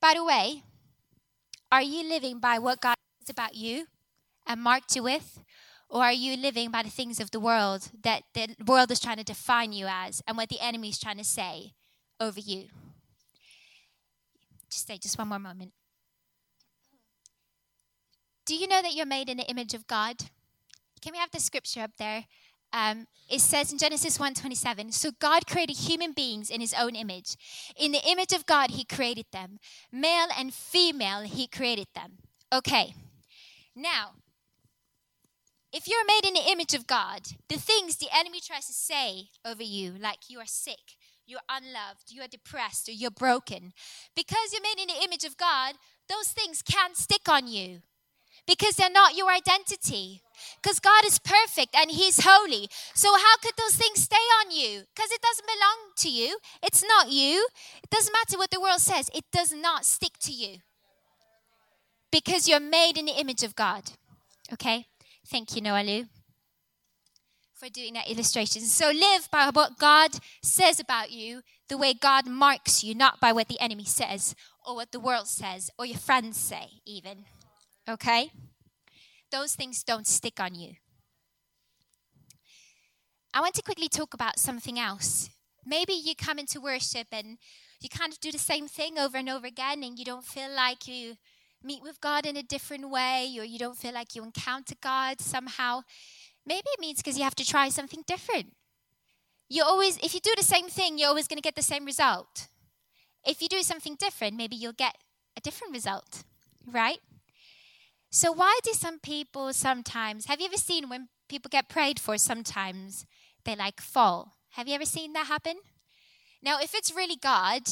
By 0.00 0.14
the 0.14 0.24
way, 0.24 0.62
are 1.70 1.82
you 1.82 2.08
living 2.08 2.40
by 2.40 2.58
what 2.58 2.80
God 2.80 2.94
says 3.20 3.30
about 3.30 3.54
you 3.54 3.86
and 4.46 4.60
marked 4.60 4.96
you 4.96 5.02
with? 5.02 5.42
Or 5.90 6.04
are 6.04 6.12
you 6.12 6.36
living 6.36 6.70
by 6.70 6.84
the 6.84 6.88
things 6.88 7.18
of 7.18 7.32
the 7.32 7.40
world 7.40 7.90
that 8.04 8.22
the 8.32 8.54
world 8.64 8.92
is 8.92 9.00
trying 9.00 9.16
to 9.16 9.24
define 9.24 9.72
you 9.72 9.86
as 9.88 10.22
and 10.26 10.36
what 10.36 10.48
the 10.48 10.60
enemy 10.60 10.90
is 10.90 11.00
trying 11.00 11.18
to 11.18 11.24
say 11.24 11.72
over 12.20 12.38
you? 12.38 12.68
Just 14.70 14.84
stay 14.84 14.98
just 14.98 15.18
one 15.18 15.28
more 15.28 15.40
moment. 15.40 15.72
Do 18.50 18.56
you 18.56 18.66
know 18.66 18.82
that 18.82 18.94
you're 18.94 19.06
made 19.06 19.28
in 19.28 19.36
the 19.36 19.48
image 19.48 19.74
of 19.74 19.86
God? 19.86 20.16
Can 21.00 21.12
we 21.12 21.18
have 21.18 21.30
the 21.30 21.38
scripture 21.38 21.82
up 21.82 21.92
there? 22.00 22.24
Um, 22.72 23.06
it 23.30 23.40
says 23.40 23.70
in 23.70 23.78
Genesis 23.78 24.18
1:27, 24.18 24.92
so 24.92 25.12
God 25.20 25.46
created 25.46 25.76
human 25.76 26.10
beings 26.10 26.50
in 26.50 26.60
his 26.60 26.74
own 26.74 26.96
image. 26.96 27.36
In 27.76 27.92
the 27.92 28.04
image 28.04 28.32
of 28.32 28.46
God 28.46 28.72
he 28.72 28.84
created 28.84 29.26
them. 29.30 29.60
Male 29.92 30.26
and 30.36 30.52
female 30.52 31.20
he 31.20 31.46
created 31.46 31.86
them. 31.94 32.18
Okay. 32.52 32.96
Now, 33.76 34.14
if 35.72 35.86
you're 35.86 36.04
made 36.04 36.26
in 36.26 36.34
the 36.34 36.50
image 36.50 36.74
of 36.74 36.88
God, 36.88 37.28
the 37.48 37.56
things 37.56 37.98
the 37.98 38.12
enemy 38.12 38.40
tries 38.40 38.66
to 38.66 38.72
say 38.72 39.28
over 39.44 39.62
you, 39.62 39.92
like 39.96 40.28
you 40.28 40.40
are 40.40 40.44
sick, 40.64 40.96
you're 41.24 41.46
unloved, 41.48 42.10
you 42.10 42.20
are 42.20 42.26
depressed, 42.26 42.88
or 42.88 42.92
you're 42.92 43.12
broken, 43.12 43.72
because 44.16 44.52
you're 44.52 44.60
made 44.60 44.82
in 44.82 44.88
the 44.88 45.04
image 45.04 45.22
of 45.22 45.36
God, 45.36 45.76
those 46.08 46.32
things 46.32 46.62
can't 46.62 46.96
stick 46.96 47.28
on 47.28 47.46
you 47.46 47.82
because 48.50 48.74
they're 48.74 48.90
not 48.90 49.16
your 49.16 49.30
identity. 49.30 50.22
Because 50.60 50.80
God 50.80 51.04
is 51.06 51.20
perfect 51.20 51.72
and 51.76 51.88
He's 51.88 52.24
holy. 52.24 52.68
So, 52.94 53.12
how 53.12 53.36
could 53.40 53.54
those 53.56 53.76
things 53.76 54.02
stay 54.02 54.16
on 54.16 54.50
you? 54.50 54.82
Because 54.92 55.12
it 55.12 55.22
doesn't 55.22 55.46
belong 55.46 55.92
to 55.98 56.10
you. 56.10 56.38
It's 56.60 56.82
not 56.82 57.10
you. 57.10 57.46
It 57.84 57.90
doesn't 57.90 58.12
matter 58.12 58.36
what 58.36 58.50
the 58.50 58.60
world 58.60 58.80
says, 58.80 59.08
it 59.14 59.24
does 59.32 59.52
not 59.52 59.84
stick 59.84 60.18
to 60.22 60.32
you. 60.32 60.56
Because 62.10 62.48
you're 62.48 62.58
made 62.58 62.98
in 62.98 63.06
the 63.06 63.20
image 63.20 63.44
of 63.44 63.54
God. 63.54 63.92
Okay? 64.52 64.86
Thank 65.28 65.54
you, 65.54 65.62
Noalu, 65.62 66.08
for 67.54 67.68
doing 67.68 67.94
that 67.94 68.10
illustration. 68.10 68.62
So, 68.62 68.90
live 68.90 69.28
by 69.30 69.50
what 69.52 69.78
God 69.78 70.10
says 70.42 70.80
about 70.80 71.12
you, 71.12 71.42
the 71.68 71.78
way 71.78 71.94
God 71.94 72.26
marks 72.26 72.82
you, 72.82 72.96
not 72.96 73.20
by 73.20 73.30
what 73.30 73.46
the 73.46 73.60
enemy 73.60 73.84
says 73.84 74.34
or 74.66 74.74
what 74.74 74.90
the 74.90 74.98
world 74.98 75.28
says 75.28 75.70
or 75.78 75.86
your 75.86 75.98
friends 75.98 76.36
say, 76.36 76.80
even. 76.84 77.26
Okay? 77.90 78.30
Those 79.32 79.54
things 79.54 79.82
don't 79.82 80.06
stick 80.06 80.40
on 80.40 80.54
you. 80.54 80.74
I 83.34 83.40
want 83.40 83.54
to 83.56 83.62
quickly 83.62 83.88
talk 83.88 84.14
about 84.14 84.38
something 84.38 84.78
else. 84.78 85.30
Maybe 85.66 85.92
you 85.92 86.14
come 86.14 86.38
into 86.38 86.60
worship 86.60 87.08
and 87.12 87.38
you 87.80 87.88
kind 87.88 88.12
of 88.12 88.20
do 88.20 88.32
the 88.32 88.38
same 88.38 88.68
thing 88.68 88.98
over 88.98 89.18
and 89.18 89.28
over 89.28 89.46
again, 89.46 89.82
and 89.82 89.98
you 89.98 90.04
don't 90.04 90.24
feel 90.24 90.50
like 90.50 90.86
you 90.86 91.16
meet 91.62 91.82
with 91.82 92.00
God 92.00 92.26
in 92.26 92.36
a 92.36 92.42
different 92.42 92.90
way, 92.90 93.34
or 93.38 93.44
you 93.44 93.58
don't 93.58 93.76
feel 93.76 93.94
like 93.94 94.14
you 94.14 94.22
encounter 94.22 94.74
God 94.80 95.20
somehow. 95.20 95.82
Maybe 96.46 96.66
it 96.66 96.80
means 96.80 96.98
because 96.98 97.16
you 97.16 97.24
have 97.24 97.34
to 97.36 97.46
try 97.46 97.68
something 97.68 98.02
different. 98.06 98.54
You 99.48 99.64
always, 99.64 99.96
if 99.98 100.14
you 100.14 100.20
do 100.20 100.34
the 100.36 100.42
same 100.42 100.68
thing, 100.68 100.98
you're 100.98 101.08
always 101.08 101.28
going 101.28 101.38
to 101.38 101.42
get 101.42 101.56
the 101.56 101.62
same 101.62 101.84
result. 101.84 102.48
If 103.24 103.42
you 103.42 103.48
do 103.48 103.62
something 103.62 103.96
different, 103.98 104.36
maybe 104.36 104.56
you'll 104.56 104.72
get 104.72 104.96
a 105.36 105.40
different 105.40 105.74
result, 105.74 106.24
right? 106.66 106.98
So, 108.10 108.32
why 108.32 108.58
do 108.64 108.72
some 108.72 108.98
people 108.98 109.52
sometimes, 109.52 110.26
have 110.26 110.40
you 110.40 110.46
ever 110.46 110.56
seen 110.56 110.88
when 110.88 111.08
people 111.28 111.48
get 111.48 111.68
prayed 111.68 112.00
for, 112.00 112.18
sometimes 112.18 113.06
they 113.44 113.54
like 113.54 113.80
fall? 113.80 114.36
Have 114.50 114.66
you 114.66 114.74
ever 114.74 114.84
seen 114.84 115.12
that 115.12 115.28
happen? 115.28 115.60
Now, 116.42 116.58
if 116.60 116.74
it's 116.74 116.94
really 116.94 117.16
God, 117.16 117.62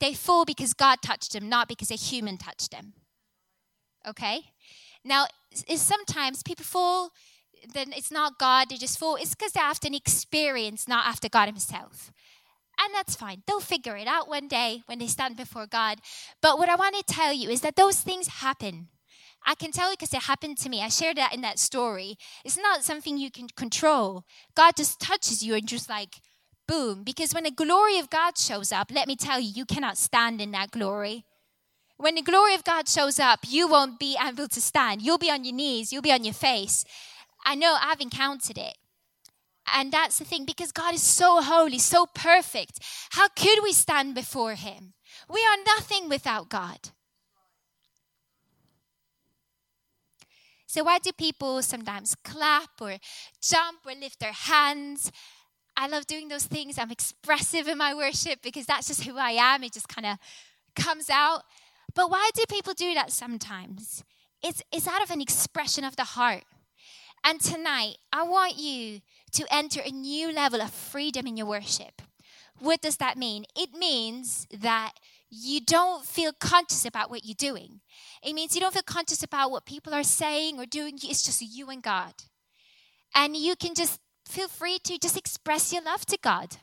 they 0.00 0.12
fall 0.12 0.44
because 0.44 0.74
God 0.74 1.00
touched 1.00 1.32
them, 1.32 1.48
not 1.48 1.66
because 1.66 1.90
a 1.90 1.94
human 1.94 2.36
touched 2.36 2.72
them. 2.72 2.92
Okay? 4.06 4.42
Now, 5.02 5.26
is 5.66 5.80
sometimes 5.80 6.42
people 6.42 6.64
fall, 6.64 7.10
then 7.72 7.92
it's 7.96 8.10
not 8.10 8.38
God, 8.38 8.68
they 8.68 8.76
just 8.76 8.98
fall. 8.98 9.16
It's 9.16 9.34
because 9.34 9.52
they're 9.52 9.64
after 9.64 9.86
an 9.86 9.94
experience, 9.94 10.86
not 10.86 11.06
after 11.06 11.30
God 11.30 11.46
Himself. 11.46 12.12
And 12.78 12.92
that's 12.94 13.14
fine. 13.14 13.42
They'll 13.46 13.60
figure 13.60 13.96
it 13.96 14.08
out 14.08 14.28
one 14.28 14.48
day 14.48 14.82
when 14.86 14.98
they 14.98 15.06
stand 15.06 15.36
before 15.36 15.66
God. 15.66 16.00
But 16.42 16.58
what 16.58 16.68
I 16.68 16.74
want 16.74 16.96
to 16.96 17.14
tell 17.14 17.32
you 17.32 17.48
is 17.48 17.62
that 17.62 17.76
those 17.76 18.00
things 18.00 18.26
happen. 18.26 18.88
I 19.44 19.54
can 19.54 19.72
tell 19.72 19.90
you 19.90 19.96
because 19.96 20.14
it 20.14 20.22
happened 20.22 20.58
to 20.58 20.68
me. 20.68 20.82
I 20.82 20.88
shared 20.88 21.16
that 21.16 21.34
in 21.34 21.42
that 21.42 21.58
story. 21.58 22.16
It's 22.44 22.56
not 22.56 22.82
something 22.82 23.18
you 23.18 23.30
can 23.30 23.48
control. 23.48 24.24
God 24.54 24.76
just 24.76 25.00
touches 25.00 25.42
you 25.42 25.54
and 25.54 25.68
just 25.68 25.88
like 25.88 26.16
boom. 26.66 27.02
Because 27.02 27.34
when 27.34 27.44
the 27.44 27.50
glory 27.50 27.98
of 27.98 28.08
God 28.10 28.38
shows 28.38 28.72
up, 28.72 28.90
let 28.90 29.06
me 29.06 29.16
tell 29.16 29.38
you, 29.38 29.52
you 29.54 29.66
cannot 29.66 29.98
stand 29.98 30.40
in 30.40 30.50
that 30.52 30.70
glory. 30.70 31.24
When 31.96 32.14
the 32.14 32.22
glory 32.22 32.54
of 32.54 32.64
God 32.64 32.88
shows 32.88 33.20
up, 33.20 33.40
you 33.46 33.68
won't 33.68 34.00
be 34.00 34.16
able 34.20 34.48
to 34.48 34.60
stand. 34.60 35.02
You'll 35.02 35.18
be 35.18 35.30
on 35.30 35.44
your 35.44 35.54
knees, 35.54 35.92
you'll 35.92 36.02
be 36.02 36.12
on 36.12 36.24
your 36.24 36.34
face. 36.34 36.84
I 37.44 37.54
know 37.54 37.76
I've 37.80 38.00
encountered 38.00 38.58
it. 38.58 38.78
And 39.72 39.92
that's 39.92 40.18
the 40.18 40.24
thing, 40.24 40.44
because 40.44 40.72
God 40.72 40.94
is 40.94 41.02
so 41.02 41.40
holy, 41.40 41.78
so 41.78 42.06
perfect. 42.06 42.80
How 43.10 43.28
could 43.28 43.62
we 43.62 43.72
stand 43.72 44.14
before 44.14 44.54
Him? 44.54 44.94
We 45.28 45.40
are 45.40 45.64
nothing 45.64 46.08
without 46.08 46.48
God. 46.48 46.90
So, 50.74 50.82
why 50.82 50.98
do 50.98 51.12
people 51.12 51.62
sometimes 51.62 52.16
clap 52.24 52.80
or 52.80 52.96
jump 53.40 53.86
or 53.86 53.92
lift 53.94 54.18
their 54.18 54.32
hands? 54.32 55.12
I 55.76 55.86
love 55.86 56.04
doing 56.08 56.26
those 56.26 56.46
things. 56.46 56.78
I'm 56.78 56.90
expressive 56.90 57.68
in 57.68 57.78
my 57.78 57.94
worship 57.94 58.42
because 58.42 58.66
that's 58.66 58.88
just 58.88 59.04
who 59.04 59.16
I 59.16 59.30
am. 59.38 59.62
It 59.62 59.72
just 59.72 59.86
kind 59.86 60.04
of 60.04 60.18
comes 60.74 61.08
out. 61.08 61.42
But 61.94 62.10
why 62.10 62.28
do 62.34 62.42
people 62.48 62.74
do 62.74 62.92
that 62.94 63.12
sometimes? 63.12 64.02
It's, 64.42 64.64
it's 64.72 64.88
out 64.88 65.00
of 65.00 65.12
an 65.12 65.20
expression 65.20 65.84
of 65.84 65.94
the 65.94 66.02
heart. 66.02 66.42
And 67.22 67.40
tonight, 67.40 67.98
I 68.12 68.24
want 68.24 68.58
you 68.58 68.98
to 69.30 69.46
enter 69.52 69.80
a 69.80 69.92
new 69.92 70.32
level 70.32 70.60
of 70.60 70.72
freedom 70.72 71.28
in 71.28 71.36
your 71.36 71.46
worship. 71.46 72.02
What 72.58 72.80
does 72.80 72.96
that 72.96 73.16
mean? 73.16 73.44
It 73.56 73.74
means 73.74 74.48
that 74.50 74.94
you 75.34 75.60
don't 75.60 76.04
feel 76.04 76.32
conscious 76.32 76.84
about 76.84 77.10
what 77.10 77.24
you're 77.24 77.34
doing. 77.36 77.80
It 78.22 78.34
means 78.34 78.54
you 78.54 78.60
don't 78.60 78.74
feel 78.74 78.82
conscious 78.82 79.22
about 79.22 79.50
what 79.50 79.66
people 79.66 79.94
are 79.94 80.04
saying 80.04 80.58
or 80.58 80.66
doing. 80.66 80.98
It's 81.02 81.22
just 81.22 81.42
you 81.42 81.70
and 81.70 81.82
God. 81.82 82.14
And 83.14 83.36
you 83.36 83.56
can 83.56 83.74
just 83.74 84.00
feel 84.26 84.48
free 84.48 84.78
to 84.84 84.98
just 84.98 85.16
express 85.16 85.72
your 85.72 85.82
love 85.82 86.06
to 86.06 86.18
God 86.20 86.56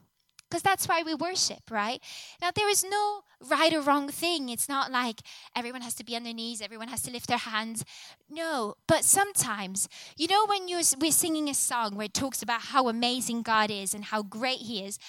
because 0.51 0.61
that's 0.61 0.87
why 0.87 1.01
we 1.01 1.15
worship, 1.15 1.71
right? 1.71 2.01
Now, 2.41 2.51
there 2.53 2.69
is 2.69 2.83
no 2.83 3.21
right 3.49 3.73
or 3.73 3.81
wrong 3.81 4.09
thing. 4.09 4.49
It's 4.49 4.67
not 4.67 4.91
like 4.91 5.21
everyone 5.55 5.81
has 5.81 5.95
to 5.95 6.03
be 6.03 6.15
on 6.15 6.23
their 6.23 6.33
knees, 6.33 6.61
everyone 6.61 6.89
has 6.89 7.01
to 7.03 7.11
lift 7.11 7.27
their 7.27 7.37
hands. 7.37 7.85
No, 8.29 8.75
but 8.85 9.05
sometimes, 9.05 9.87
you 10.17 10.27
know, 10.27 10.45
when 10.45 10.67
you're, 10.67 10.81
we're 10.99 11.11
singing 11.11 11.49
a 11.49 11.53
song 11.53 11.95
where 11.95 12.05
it 12.05 12.13
talks 12.13 12.41
about 12.41 12.61
how 12.61 12.89
amazing 12.89 13.43
God 13.43 13.71
is 13.71 13.93
and 13.93 14.05
how 14.05 14.23
great 14.23 14.59
He 14.59 14.83
is, 14.83 14.99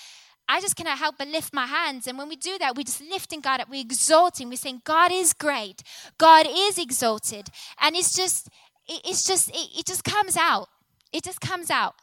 I 0.49 0.61
just 0.61 0.77
cannot 0.77 0.99
help 0.99 1.17
but 1.19 1.29
lift 1.29 1.55
my 1.55 1.67
hands. 1.67 2.07
And 2.07 2.19
when 2.19 2.29
we 2.29 2.37
do 2.37 2.59
that, 2.59 2.77
we're 2.77 2.83
just 2.83 3.01
lifting 3.01 3.41
God 3.41 3.61
up, 3.61 3.71
we're 3.71 3.81
exalting, 3.81 4.49
we're 4.49 4.57
saying, 4.57 4.83
God 4.85 5.11
is 5.13 5.33
great, 5.33 5.83
God 6.19 6.47
is 6.49 6.79
exalted. 6.79 7.49
And 7.81 7.97
it's 7.97 8.15
just, 8.15 8.49
it's 8.87 9.25
just, 9.25 9.51
it, 9.51 9.79
it 9.79 9.87
just 9.87 10.05
comes 10.05 10.37
out. 10.37 10.69
It 11.13 11.25
just 11.25 11.41
comes 11.41 11.71
out. 11.71 11.95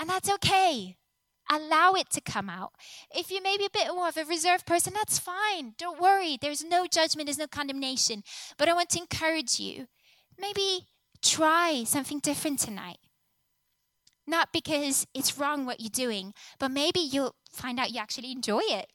And 0.00 0.08
that's 0.08 0.30
okay 0.34 0.96
allow 1.50 1.92
it 1.92 2.10
to 2.10 2.20
come 2.20 2.48
out. 2.48 2.72
If 3.14 3.30
you 3.30 3.42
may 3.42 3.56
be 3.56 3.66
a 3.66 3.70
bit 3.70 3.88
more 3.94 4.08
of 4.08 4.16
a 4.16 4.24
reserved 4.24 4.66
person, 4.66 4.92
that's 4.94 5.18
fine. 5.18 5.74
Don't 5.78 6.00
worry. 6.00 6.38
There's 6.40 6.64
no 6.64 6.86
judgment, 6.86 7.26
there's 7.26 7.38
no 7.38 7.46
condemnation. 7.46 8.22
But 8.56 8.68
I 8.68 8.74
want 8.74 8.90
to 8.90 9.00
encourage 9.00 9.60
you 9.60 9.88
maybe 10.38 10.86
try 11.22 11.84
something 11.84 12.18
different 12.18 12.60
tonight. 12.60 12.98
Not 14.26 14.52
because 14.52 15.06
it's 15.14 15.38
wrong 15.38 15.66
what 15.66 15.80
you're 15.80 15.90
doing, 15.90 16.32
but 16.58 16.70
maybe 16.70 17.00
you'll 17.00 17.34
find 17.54 17.78
out 17.78 17.90
you 17.90 18.00
actually 18.00 18.32
enjoy 18.32 18.62
it. 18.62 18.86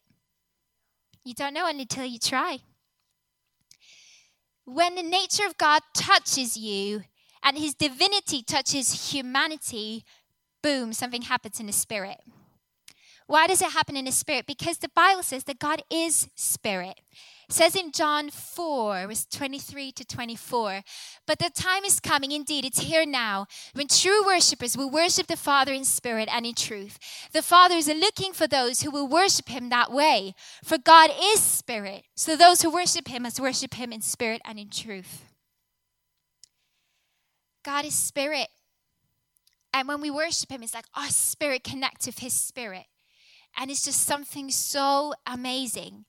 You 1.23 1.33
don't 1.33 1.53
know 1.53 1.67
until 1.67 2.05
you 2.05 2.19
try. 2.19 2.59
When 4.65 4.95
the 4.95 5.03
nature 5.03 5.45
of 5.47 5.57
God 5.57 5.81
touches 5.93 6.55
you 6.55 7.03
and 7.43 7.57
his 7.57 7.73
divinity 7.73 8.43
touches 8.43 9.11
humanity, 9.11 10.05
boom, 10.61 10.93
something 10.93 11.23
happens 11.23 11.59
in 11.59 11.65
the 11.65 11.73
spirit. 11.73 12.19
Why 13.27 13.47
does 13.47 13.61
it 13.61 13.71
happen 13.71 13.95
in 13.95 14.05
the 14.05 14.11
spirit? 14.11 14.47
Because 14.47 14.79
the 14.79 14.89
Bible 14.89 15.23
says 15.23 15.43
that 15.45 15.59
God 15.59 15.83
is 15.91 16.29
spirit. 16.35 16.99
It 17.49 17.55
says 17.55 17.75
in 17.75 17.91
John 17.91 18.29
4, 18.29 19.07
verse 19.07 19.25
23 19.25 19.91
to 19.93 20.05
24, 20.05 20.83
but 21.25 21.39
the 21.39 21.49
time 21.49 21.83
is 21.83 21.99
coming, 21.99 22.31
indeed, 22.31 22.63
it's 22.63 22.81
here 22.81 23.07
now, 23.07 23.47
when 23.73 23.87
true 23.87 24.23
worshippers 24.23 24.77
will 24.77 24.91
worship 24.91 25.25
the 25.25 25.35
Father 25.35 25.73
in 25.73 25.83
spirit 25.83 26.29
and 26.31 26.45
in 26.45 26.53
truth. 26.53 26.99
The 27.33 27.41
Father 27.41 27.73
is 27.73 27.87
looking 27.87 28.33
for 28.33 28.45
those 28.45 28.81
who 28.81 28.91
will 28.91 29.07
worship 29.07 29.49
him 29.49 29.69
that 29.69 29.91
way, 29.91 30.35
for 30.63 30.77
God 30.77 31.09
is 31.19 31.41
spirit. 31.41 32.03
So 32.15 32.35
those 32.35 32.61
who 32.61 32.69
worship 32.69 33.07
him 33.07 33.23
must 33.23 33.39
worship 33.39 33.73
him 33.73 33.91
in 33.91 34.01
spirit 34.01 34.43
and 34.45 34.59
in 34.59 34.69
truth. 34.69 35.25
God 37.65 37.83
is 37.83 37.95
spirit. 37.95 38.49
And 39.73 39.87
when 39.87 40.01
we 40.01 40.11
worship 40.11 40.51
him, 40.51 40.61
it's 40.61 40.75
like 40.75 40.85
our 40.93 41.09
spirit 41.09 41.63
connects 41.63 42.05
with 42.05 42.19
his 42.19 42.33
spirit. 42.33 42.85
And 43.57 43.71
it's 43.71 43.83
just 43.83 44.01
something 44.01 44.51
so 44.51 45.15
amazing. 45.25 46.05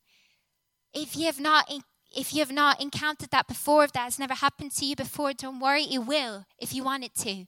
If 0.92 1.16
you 1.16 1.26
have 1.26 1.40
not 1.40 1.70
if 2.12 2.34
you 2.34 2.40
have 2.40 2.50
not 2.50 2.82
encountered 2.82 3.30
that 3.30 3.46
before, 3.46 3.84
if 3.84 3.92
that 3.92 4.04
has 4.04 4.18
never 4.18 4.34
happened 4.34 4.72
to 4.72 4.84
you 4.84 4.96
before, 4.96 5.32
don't 5.32 5.60
worry, 5.60 5.84
it 5.84 6.00
will 6.00 6.44
if 6.58 6.74
you 6.74 6.82
want 6.82 7.04
it 7.04 7.14
to. 7.16 7.46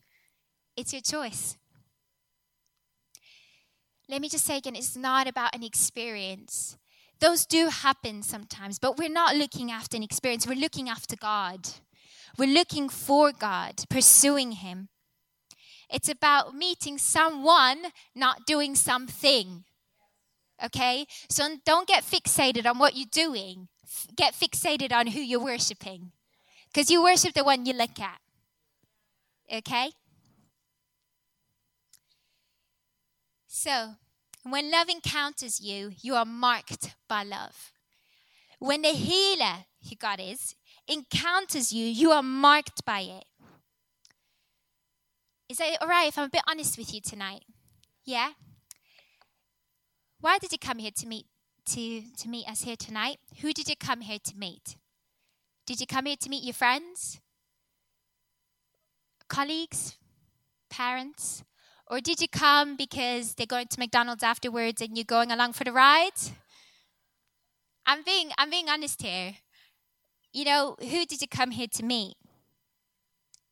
It's 0.77 0.93
your 0.93 1.03
choice. 1.03 1.57
Let 4.09 4.21
me 4.21 4.29
just 4.29 4.45
say 4.45 4.59
again, 4.59 4.77
it's 4.77 4.97
not 4.97 5.27
about 5.27 5.55
an 5.55 5.63
experience. 5.63 6.77
Those 7.19 7.47
do 7.47 7.69
happen 7.69 8.23
sometimes, 8.23 8.79
but 8.79 8.99
we're 8.99 9.09
not 9.09 9.37
looking 9.37 9.71
after 9.71 9.97
an 9.97 10.03
experience. 10.03 10.47
We're 10.47 10.55
looking 10.55 10.89
after 10.89 11.17
God. 11.17 11.69
We're 12.39 12.53
looking 12.53 12.89
for 12.89 13.33
God, 13.33 13.85
pursuing 13.89 14.53
Him. 14.53 14.89
It's 15.89 16.09
about 16.09 16.55
meeting 16.55 16.99
someone, 16.99 17.79
not 18.15 18.47
doing 18.47 18.75
something 18.75 19.65
okay? 20.65 21.07
So 21.29 21.57
don't 21.65 21.89
get 21.89 22.05
fixated 22.05 22.67
on 22.67 22.79
what 22.79 22.97
you're 22.97 23.07
doing, 23.11 23.69
get 24.17 24.35
fixated 24.35 24.93
on 24.93 25.09
who 25.09 25.21
you're 25.21 25.43
worshiping. 25.43 26.13
Because 26.73 26.91
you 26.91 27.03
worship 27.03 27.35
the 27.35 27.45
one 27.45 27.67
you 27.67 27.75
look 27.75 28.01
at, 28.01 28.19
okay? 29.53 29.91
So, 33.47 33.97
when 34.43 34.71
love 34.71 34.89
encounters 34.89 35.61
you, 35.61 35.93
you 36.01 36.15
are 36.15 36.25
marked 36.25 36.95
by 37.09 37.23
love. 37.23 37.73
When 38.59 38.83
the 38.83 38.89
healer, 38.89 39.67
who 39.89 39.97
God 39.97 40.19
is, 40.19 40.55
encounters 40.89 41.73
you, 41.73 41.85
you 41.85 42.11
are 42.13 42.23
marked 42.23 42.85
by 42.85 43.01
it. 43.01 43.25
Is 45.49 45.59
that 45.59 45.77
all 45.83 45.89
right 45.89 46.09
if 46.09 46.19
I'm 46.19 46.25
a 46.25 46.31
bit 46.31 46.43
honest 46.49 46.79
with 46.79 46.95
you 46.95 47.01
tonight? 47.01 47.45
Yeah? 48.05 48.31
Why 50.23 50.39
did 50.39 50.53
you 50.53 50.59
come 50.59 50.79
here 50.79 50.93
to 50.99 51.07
meet 51.07 51.27
to, 51.67 52.01
to 52.01 52.29
meet 52.29 52.49
us 52.49 52.63
here 52.63 52.77
tonight? 52.77 53.19
Who 53.41 53.53
did 53.53 53.69
you 53.69 53.75
come 53.75 54.03
here 54.03 54.21
to 54.23 54.37
meet? 54.37 54.77
Did 55.67 55.81
you 55.81 55.87
come 55.87 56.07
here 56.07 56.17
to 56.17 56.29
meet 56.29 56.45
your 56.45 56.55
friends? 56.55 57.21
Colleagues? 59.29 59.97
Parents? 60.71 61.43
Or 61.89 62.01
did 62.01 62.21
you 62.21 62.29
come 62.29 62.77
because 62.77 63.35
they're 63.35 63.47
going 63.47 63.67
to 63.67 63.81
McDonald's 63.81 64.23
afterwards 64.23 64.81
and 64.81 64.97
you're 64.97 65.05
going 65.05 65.33
along 65.33 65.55
for 65.55 65.65
the 65.65 65.73
ride? 65.73 66.21
I'm 67.85 68.05
being 68.05 68.31
I'm 68.39 68.51
being 68.51 68.69
honest 68.69 69.03
here. 69.03 69.35
You 70.33 70.45
know, 70.45 70.77
who 70.79 71.05
did 71.05 71.21
you 71.21 71.27
come 71.27 71.51
here 71.51 71.67
to 71.75 71.83
meet? 71.83 72.15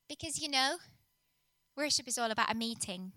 Because 0.08 0.38
you 0.38 0.48
know, 0.48 0.76
worship 1.76 2.06
is 2.06 2.16
all 2.16 2.30
about 2.30 2.52
a 2.52 2.54
meeting. 2.54 3.10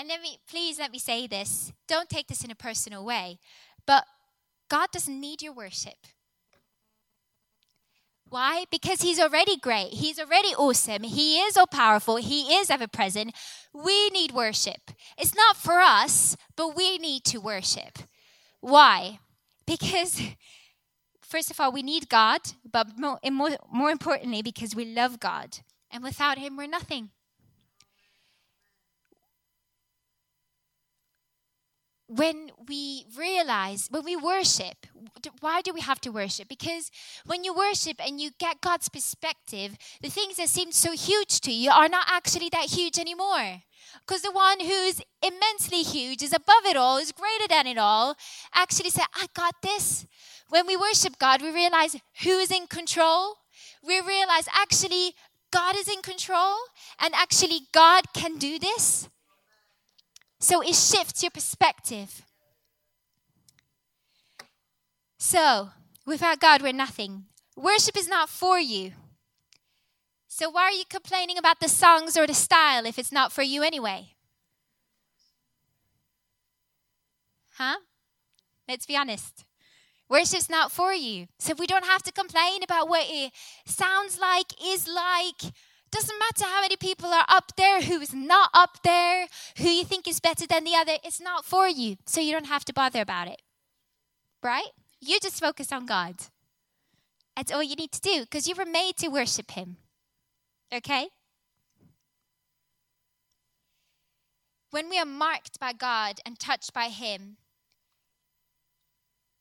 And 0.00 0.08
let 0.08 0.22
me, 0.22 0.38
please 0.48 0.78
let 0.78 0.92
me 0.92 0.98
say 0.98 1.26
this. 1.26 1.74
Don't 1.86 2.08
take 2.08 2.26
this 2.26 2.42
in 2.42 2.50
a 2.50 2.54
personal 2.54 3.04
way, 3.04 3.38
but 3.86 4.06
God 4.70 4.88
doesn't 4.94 5.20
need 5.20 5.42
your 5.42 5.52
worship. 5.52 6.06
Why? 8.26 8.64
Because 8.70 9.02
He's 9.02 9.20
already 9.20 9.58
great. 9.58 9.92
He's 9.92 10.18
already 10.18 10.54
awesome. 10.54 11.02
He 11.02 11.40
is 11.40 11.54
all 11.54 11.66
powerful. 11.66 12.16
He 12.16 12.54
is 12.54 12.70
ever 12.70 12.88
present. 12.88 13.36
We 13.74 14.08
need 14.08 14.32
worship. 14.32 14.90
It's 15.18 15.34
not 15.34 15.58
for 15.58 15.80
us, 15.80 16.34
but 16.56 16.74
we 16.74 16.96
need 16.96 17.24
to 17.24 17.38
worship. 17.38 17.98
Why? 18.62 19.18
Because, 19.66 20.22
first 21.20 21.50
of 21.50 21.60
all, 21.60 21.72
we 21.72 21.82
need 21.82 22.08
God, 22.08 22.40
but 22.64 22.98
more, 22.98 23.18
more, 23.30 23.50
more 23.70 23.90
importantly, 23.90 24.40
because 24.40 24.74
we 24.74 24.86
love 24.86 25.20
God. 25.20 25.58
And 25.90 26.02
without 26.02 26.38
Him, 26.38 26.56
we're 26.56 26.66
nothing. 26.66 27.10
When 32.10 32.50
we 32.68 33.06
realize, 33.16 33.86
when 33.88 34.04
we 34.04 34.16
worship, 34.16 34.86
why 35.38 35.62
do 35.62 35.72
we 35.72 35.80
have 35.80 36.00
to 36.00 36.10
worship? 36.10 36.48
Because 36.48 36.90
when 37.24 37.44
you 37.44 37.54
worship 37.54 38.04
and 38.04 38.20
you 38.20 38.30
get 38.36 38.60
God's 38.60 38.88
perspective, 38.88 39.76
the 40.02 40.10
things 40.10 40.36
that 40.36 40.48
seem 40.48 40.72
so 40.72 40.90
huge 40.90 41.40
to 41.42 41.52
you 41.52 41.70
are 41.70 41.88
not 41.88 42.06
actually 42.08 42.48
that 42.48 42.70
huge 42.70 42.98
anymore. 42.98 43.62
Because 44.04 44.22
the 44.22 44.32
one 44.32 44.58
who's 44.58 45.00
immensely 45.22 45.82
huge, 45.82 46.22
is 46.22 46.32
above 46.32 46.64
it 46.66 46.76
all, 46.76 46.98
is 46.98 47.12
greater 47.12 47.46
than 47.48 47.68
it 47.68 47.78
all, 47.78 48.16
actually 48.52 48.90
said, 48.90 49.06
I 49.14 49.26
got 49.34 49.54
this. 49.62 50.04
When 50.48 50.66
we 50.66 50.76
worship 50.76 51.16
God, 51.20 51.42
we 51.42 51.52
realize 51.52 51.96
who 52.24 52.38
is 52.38 52.50
in 52.50 52.66
control. 52.66 53.36
We 53.86 54.00
realize 54.00 54.48
actually 54.52 55.14
God 55.52 55.76
is 55.76 55.86
in 55.86 56.02
control 56.02 56.56
and 56.98 57.14
actually 57.14 57.60
God 57.72 58.06
can 58.14 58.36
do 58.36 58.58
this. 58.58 59.08
So 60.40 60.62
it 60.62 60.74
shifts 60.74 61.22
your 61.22 61.30
perspective. 61.30 62.22
So, 65.18 65.68
without 66.06 66.40
God, 66.40 66.62
we're 66.62 66.72
nothing. 66.72 67.26
Worship 67.54 67.94
is 67.96 68.08
not 68.08 68.30
for 68.30 68.58
you. 68.58 68.92
So, 70.26 70.48
why 70.48 70.62
are 70.62 70.72
you 70.72 70.84
complaining 70.88 71.36
about 71.36 71.60
the 71.60 71.68
songs 71.68 72.16
or 72.16 72.26
the 72.26 72.32
style 72.32 72.86
if 72.86 72.98
it's 72.98 73.12
not 73.12 73.32
for 73.32 73.42
you 73.42 73.62
anyway? 73.62 74.14
Huh? 77.58 77.76
Let's 78.66 78.86
be 78.86 78.96
honest. 78.96 79.44
Worship's 80.08 80.48
not 80.48 80.72
for 80.72 80.94
you. 80.94 81.26
So, 81.38 81.52
we 81.58 81.66
don't 81.66 81.84
have 81.84 82.02
to 82.04 82.12
complain 82.12 82.62
about 82.62 82.88
what 82.88 83.04
it 83.10 83.32
sounds 83.66 84.18
like, 84.18 84.54
is 84.64 84.88
like. 84.88 85.52
Doesn't 85.92 86.18
matter 86.18 86.44
how 86.44 86.60
many 86.60 86.76
people 86.76 87.08
are 87.08 87.24
up 87.28 87.52
there, 87.56 87.82
who 87.82 88.00
is 88.00 88.14
not 88.14 88.50
up 88.54 88.78
there, 88.84 89.26
who 89.58 89.68
you 89.68 89.84
think 89.84 90.06
is 90.06 90.20
better 90.20 90.46
than 90.46 90.64
the 90.64 90.74
other. 90.74 90.98
It's 91.02 91.20
not 91.20 91.44
for 91.44 91.68
you. 91.68 91.96
So, 92.06 92.20
you 92.20 92.32
don't 92.32 92.46
have 92.46 92.64
to 92.66 92.72
bother 92.72 93.00
about 93.00 93.28
it. 93.28 93.42
Right? 94.42 94.68
You 95.00 95.18
just 95.20 95.40
focus 95.40 95.72
on 95.72 95.86
God. 95.86 96.14
That's 97.36 97.52
all 97.52 97.62
you 97.62 97.74
need 97.74 97.92
to 97.92 98.00
do 98.00 98.20
because 98.20 98.46
you 98.46 98.54
were 98.54 98.66
made 98.66 98.96
to 98.98 99.08
worship 99.08 99.52
Him. 99.52 99.78
Okay? 100.72 101.08
When 104.70 104.88
we 104.88 104.98
are 104.98 105.06
marked 105.06 105.58
by 105.58 105.72
God 105.72 106.20
and 106.24 106.38
touched 106.38 106.72
by 106.72 106.88
Him, 106.88 107.38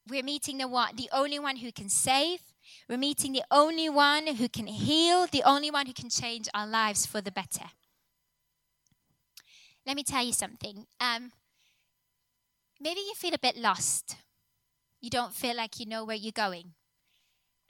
we're 0.09 0.23
meeting 0.23 0.57
the 0.57 0.67
one, 0.67 0.95
the 0.95 1.09
only 1.11 1.37
one 1.37 1.57
who 1.57 1.71
can 1.71 1.89
save. 1.89 2.41
We're 2.87 2.97
meeting 2.97 3.33
the 3.33 3.43
only 3.51 3.89
one 3.89 4.27
who 4.35 4.49
can 4.49 4.67
heal, 4.67 5.27
the 5.27 5.43
only 5.43 5.71
one 5.71 5.85
who 5.85 5.93
can 5.93 6.09
change 6.09 6.47
our 6.53 6.67
lives 6.67 7.05
for 7.05 7.21
the 7.21 7.31
better. 7.31 7.65
Let 9.85 9.95
me 9.95 10.03
tell 10.03 10.23
you 10.23 10.33
something. 10.33 10.85
Um, 10.99 11.31
maybe 12.79 12.99
you 12.99 13.13
feel 13.15 13.33
a 13.33 13.39
bit 13.39 13.57
lost 13.57 14.17
you 15.01 15.09
don't 15.09 15.33
feel 15.33 15.55
like 15.55 15.79
you 15.79 15.85
know 15.85 16.03
where 16.03 16.15
you're 16.15 16.31
going. 16.31 16.73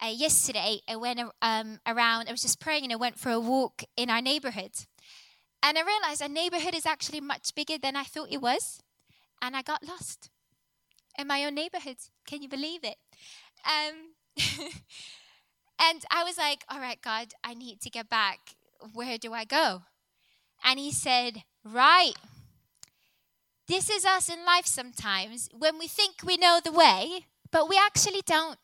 Uh, 0.02 0.08
yesterday, 0.08 0.80
I 0.88 0.96
went 0.96 1.20
um, 1.42 1.80
around, 1.86 2.28
I 2.28 2.32
was 2.32 2.42
just 2.42 2.60
praying 2.60 2.84
and 2.86 2.94
I 2.94 2.96
went 2.96 3.20
for 3.20 3.32
a 3.32 3.40
walk 3.40 3.84
in 3.98 4.10
our 4.10 4.22
neighborhood. 4.22 4.72
And 5.62 5.78
I 5.78 5.82
realized 5.84 6.22
our 6.22 6.30
neighborhood 6.30 6.74
is 6.74 6.86
actually 6.86 7.20
much 7.20 7.54
bigger 7.54 7.78
than 7.78 7.96
I 7.96 8.04
thought 8.04 8.32
it 8.32 8.42
was. 8.42 8.82
And 9.42 9.56
I 9.56 9.62
got 9.62 9.86
lost 9.86 10.30
in 11.18 11.28
my 11.28 11.44
own 11.44 11.56
neighborhood. 11.56 11.98
Can 12.26 12.42
you 12.42 12.50
believe 12.50 12.84
it? 12.84 12.96
Um, 13.66 14.14
and 15.80 16.04
I 16.12 16.24
was 16.24 16.38
like, 16.38 16.64
all 16.70 16.80
right, 16.80 17.02
God, 17.02 17.34
I 17.44 17.54
need 17.54 17.82
to 17.82 17.90
get 17.90 18.10
back. 18.10 18.40
Where 18.94 19.18
do 19.18 19.34
I 19.34 19.46
go? 19.46 19.84
And 20.64 20.80
He 20.80 20.92
said, 20.92 21.44
right 21.64 22.16
this 23.70 23.88
is 23.88 24.04
us 24.04 24.30
in 24.30 24.44
life 24.46 24.66
sometimes 24.66 25.48
when 25.56 25.78
we 25.78 25.88
think 25.88 26.24
we 26.24 26.38
know 26.38 26.60
the 26.62 26.72
way, 26.72 27.28
but 27.52 27.70
we 27.70 27.78
actually 27.78 28.24
don't. 28.26 28.58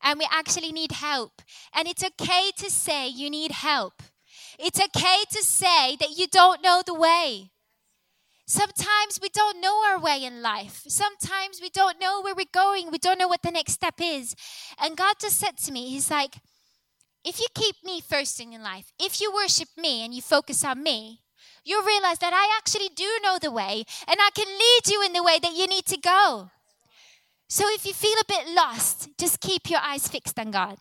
And 0.00 0.18
we 0.18 0.28
actually 0.30 0.70
need 0.70 0.92
help. 0.92 1.42
And 1.74 1.88
it's 1.88 2.04
okay 2.04 2.52
to 2.58 2.70
say 2.70 3.08
you 3.08 3.28
need 3.28 3.50
help. 3.50 4.00
It's 4.60 4.80
okay 4.80 5.24
to 5.30 5.42
say 5.42 5.96
that 5.96 6.16
you 6.16 6.28
don't 6.28 6.62
know 6.62 6.82
the 6.86 6.94
way. 6.94 7.51
Sometimes 8.46 9.18
we 9.20 9.28
don't 9.28 9.60
know 9.60 9.82
our 9.88 10.00
way 10.00 10.24
in 10.24 10.42
life. 10.42 10.82
Sometimes 10.88 11.60
we 11.60 11.70
don't 11.70 12.00
know 12.00 12.20
where 12.20 12.34
we're 12.34 12.44
going. 12.52 12.90
We 12.90 12.98
don't 12.98 13.18
know 13.18 13.28
what 13.28 13.42
the 13.42 13.50
next 13.50 13.72
step 13.72 13.94
is. 14.00 14.34
And 14.80 14.96
God 14.96 15.16
just 15.20 15.38
said 15.38 15.56
to 15.58 15.72
me, 15.72 15.90
He's 15.90 16.10
like, 16.10 16.36
if 17.24 17.38
you 17.38 17.46
keep 17.54 17.76
me 17.84 18.00
first 18.00 18.40
in 18.40 18.52
your 18.52 18.62
life, 18.62 18.92
if 18.98 19.20
you 19.20 19.32
worship 19.32 19.68
me 19.76 20.04
and 20.04 20.12
you 20.12 20.20
focus 20.20 20.64
on 20.64 20.82
me, 20.82 21.20
you'll 21.64 21.84
realize 21.84 22.18
that 22.18 22.32
I 22.34 22.56
actually 22.58 22.88
do 22.94 23.08
know 23.22 23.38
the 23.40 23.52
way 23.52 23.84
and 24.08 24.16
I 24.20 24.30
can 24.34 24.48
lead 24.48 24.88
you 24.88 25.04
in 25.04 25.12
the 25.12 25.22
way 25.22 25.38
that 25.40 25.54
you 25.54 25.66
need 25.68 25.86
to 25.86 25.96
go. 25.96 26.50
So 27.48 27.64
if 27.68 27.86
you 27.86 27.92
feel 27.92 28.18
a 28.20 28.24
bit 28.26 28.48
lost, 28.48 29.10
just 29.18 29.40
keep 29.40 29.70
your 29.70 29.80
eyes 29.80 30.08
fixed 30.08 30.38
on 30.38 30.50
God 30.50 30.78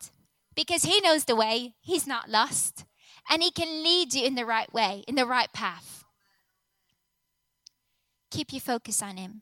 because 0.56 0.84
He 0.84 1.00
knows 1.02 1.26
the 1.26 1.36
way, 1.36 1.76
He's 1.82 2.08
not 2.08 2.30
lost, 2.30 2.86
and 3.30 3.44
He 3.44 3.52
can 3.52 3.84
lead 3.84 4.14
you 4.14 4.26
in 4.26 4.36
the 4.36 4.46
right 4.46 4.72
way, 4.74 5.04
in 5.08 5.16
the 5.16 5.26
right 5.26 5.52
path. 5.54 6.01
Keep 8.32 8.54
your 8.54 8.62
focus 8.62 9.04
on 9.04 9.18
Him. 9.18 9.42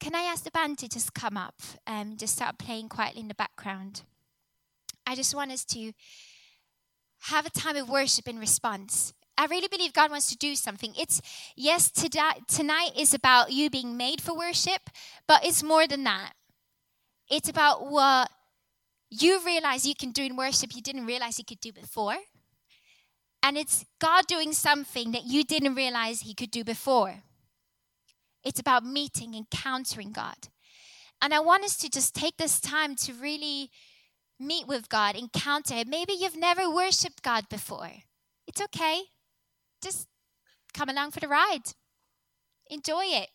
Can 0.00 0.14
I 0.14 0.22
ask 0.22 0.44
the 0.44 0.50
band 0.50 0.78
to 0.78 0.88
just 0.88 1.14
come 1.14 1.36
up 1.36 1.54
and 1.86 2.12
um, 2.12 2.16
just 2.16 2.34
start 2.34 2.58
playing 2.58 2.88
quietly 2.88 3.20
in 3.20 3.28
the 3.28 3.34
background? 3.34 4.02
I 5.06 5.14
just 5.14 5.34
want 5.34 5.52
us 5.52 5.64
to 5.66 5.92
have 7.22 7.46
a 7.46 7.50
time 7.50 7.76
of 7.76 7.88
worship 7.88 8.28
in 8.28 8.38
response. 8.38 9.14
I 9.36 9.46
really 9.46 9.68
believe 9.68 9.92
God 9.92 10.10
wants 10.10 10.28
to 10.30 10.36
do 10.36 10.54
something. 10.54 10.94
It's, 10.98 11.20
yes, 11.56 11.90
tonight 11.90 12.90
is 12.98 13.14
about 13.14 13.52
you 13.52 13.70
being 13.70 13.96
made 13.96 14.20
for 14.20 14.36
worship, 14.36 14.90
but 15.26 15.44
it's 15.44 15.62
more 15.62 15.86
than 15.86 16.04
that. 16.04 16.32
It's 17.30 17.48
about 17.48 17.90
what 17.90 18.30
you 19.10 19.44
realize 19.44 19.86
you 19.86 19.94
can 19.94 20.12
do 20.12 20.22
in 20.22 20.36
worship 20.36 20.74
you 20.74 20.82
didn't 20.82 21.06
realize 21.06 21.38
you 21.38 21.44
could 21.44 21.60
do 21.60 21.72
before. 21.72 22.16
And 23.44 23.58
it's 23.58 23.84
God 24.00 24.26
doing 24.26 24.54
something 24.54 25.12
that 25.12 25.26
you 25.26 25.44
didn't 25.44 25.74
realize 25.74 26.22
He 26.22 26.32
could 26.32 26.50
do 26.50 26.64
before. 26.64 27.16
It's 28.42 28.58
about 28.58 28.86
meeting, 28.86 29.34
encountering 29.34 30.12
God. 30.12 30.48
And 31.20 31.34
I 31.34 31.40
want 31.40 31.62
us 31.62 31.76
to 31.76 31.90
just 31.90 32.14
take 32.14 32.38
this 32.38 32.58
time 32.58 32.96
to 32.96 33.12
really 33.12 33.70
meet 34.40 34.66
with 34.66 34.88
God, 34.88 35.14
encounter 35.14 35.74
Him. 35.74 35.90
Maybe 35.90 36.14
you've 36.14 36.38
never 36.38 36.70
worshiped 36.70 37.22
God 37.22 37.50
before. 37.50 37.90
It's 38.46 38.62
okay. 38.62 39.02
Just 39.82 40.08
come 40.72 40.88
along 40.88 41.10
for 41.10 41.20
the 41.20 41.28
ride. 41.28 41.74
Enjoy 42.70 43.04
it. 43.04 43.28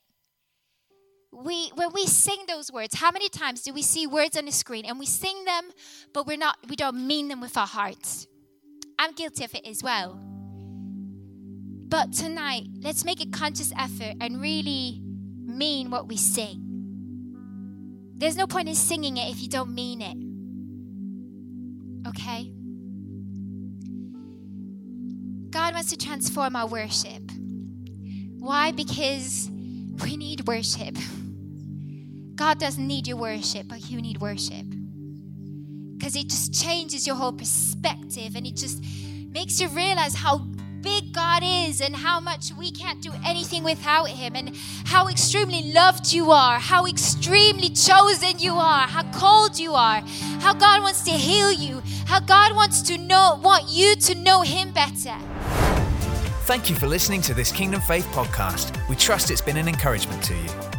We 1.32 1.70
when 1.76 1.94
we 1.94 2.08
sing 2.08 2.46
those 2.48 2.72
words, 2.72 2.96
how 2.96 3.12
many 3.12 3.30
times 3.30 3.62
do 3.62 3.72
we 3.72 3.84
see 3.84 4.08
words 4.08 4.36
on 4.36 4.46
the 4.46 4.52
screen 4.52 4.86
and 4.86 4.98
we 4.98 5.06
sing 5.06 5.46
them, 5.46 5.70
but 6.16 6.26
we're 6.26 6.38
not 6.38 6.58
we 6.68 6.76
don't 6.76 7.06
mean 7.06 7.28
them 7.28 7.42
with 7.42 7.56
our 7.56 7.68
hearts? 7.68 8.26
I'm 9.00 9.14
guilty 9.14 9.46
of 9.46 9.56
it 9.56 9.66
as 9.66 9.82
well. 9.82 10.20
But 11.88 12.12
tonight, 12.12 12.68
let's 12.82 13.06
make 13.06 13.22
a 13.22 13.26
conscious 13.28 13.72
effort 13.78 14.16
and 14.20 14.42
really 14.42 15.02
mean 15.02 15.90
what 15.90 16.10
we 16.10 16.18
sing. 16.18 16.66
There's 18.18 18.36
no 18.36 18.46
point 18.46 18.68
in 18.68 18.76
singing 18.76 19.16
it 19.16 19.32
if 19.32 19.42
you 19.42 19.48
don't 19.48 19.74
mean 19.74 20.02
it. 20.02 20.18
Okay? 22.10 22.52
God 25.50 25.74
wants 25.74 25.90
to 25.92 25.98
transform 25.98 26.58
our 26.58 26.68
worship. 26.68 27.32
Why? 28.38 28.72
Because 28.72 29.50
we 30.04 30.18
need 30.18 30.46
worship. 30.46 30.98
God 32.36 32.60
doesn't 32.60 32.86
need 32.86 33.08
your 33.08 33.18
worship, 33.18 33.70
but 33.70 33.90
you 33.90 34.02
need 34.02 34.20
worship. 34.20 34.66
Because 36.10 36.24
it 36.24 36.30
just 36.30 36.52
changes 36.52 37.06
your 37.06 37.16
whole 37.16 37.32
perspective 37.32 38.36
and 38.36 38.48
it 38.48 38.56
just 38.56 38.84
makes 39.32 39.62
you 39.62 39.68
realize 39.68 40.16
how 40.16 40.40
big 40.82 41.14
God 41.14 41.44
is 41.46 41.82
and 41.82 41.96
how 41.96 42.20
much 42.20 42.52
we 42.58 42.72
can't 42.72 43.00
do 43.00 43.12
anything 43.24 43.64
without 43.64 44.10
Him 44.10 44.36
and 44.36 44.56
how 44.86 45.08
extremely 45.08 45.72
loved 45.72 46.12
you 46.12 46.32
are, 46.32 46.58
how 46.58 46.88
extremely 46.88 47.70
chosen 47.70 48.40
you 48.40 48.56
are, 48.56 48.88
how 48.88 49.04
called 49.12 49.60
you 49.60 49.76
are, 49.76 50.02
how 50.40 50.54
God 50.54 50.82
wants 50.82 51.04
to 51.04 51.12
heal 51.12 51.52
you, 51.52 51.84
how 52.08 52.20
God 52.20 52.56
wants 52.56 52.82
to 52.82 52.98
know, 52.98 53.40
want 53.44 53.66
you 53.70 53.96
to 53.98 54.16
know 54.16 54.42
Him 54.42 54.72
better. 54.72 55.16
Thank 56.46 56.72
you 56.72 56.76
for 56.76 56.88
listening 56.88 57.22
to 57.22 57.36
this 57.36 57.52
Kingdom 57.52 57.82
Faith 57.82 58.08
podcast. 58.08 58.76
We 58.90 58.96
trust 58.96 59.30
it's 59.30 59.42
been 59.42 59.58
an 59.58 59.68
encouragement 59.68 60.24
to 60.24 60.34
you. 60.34 60.79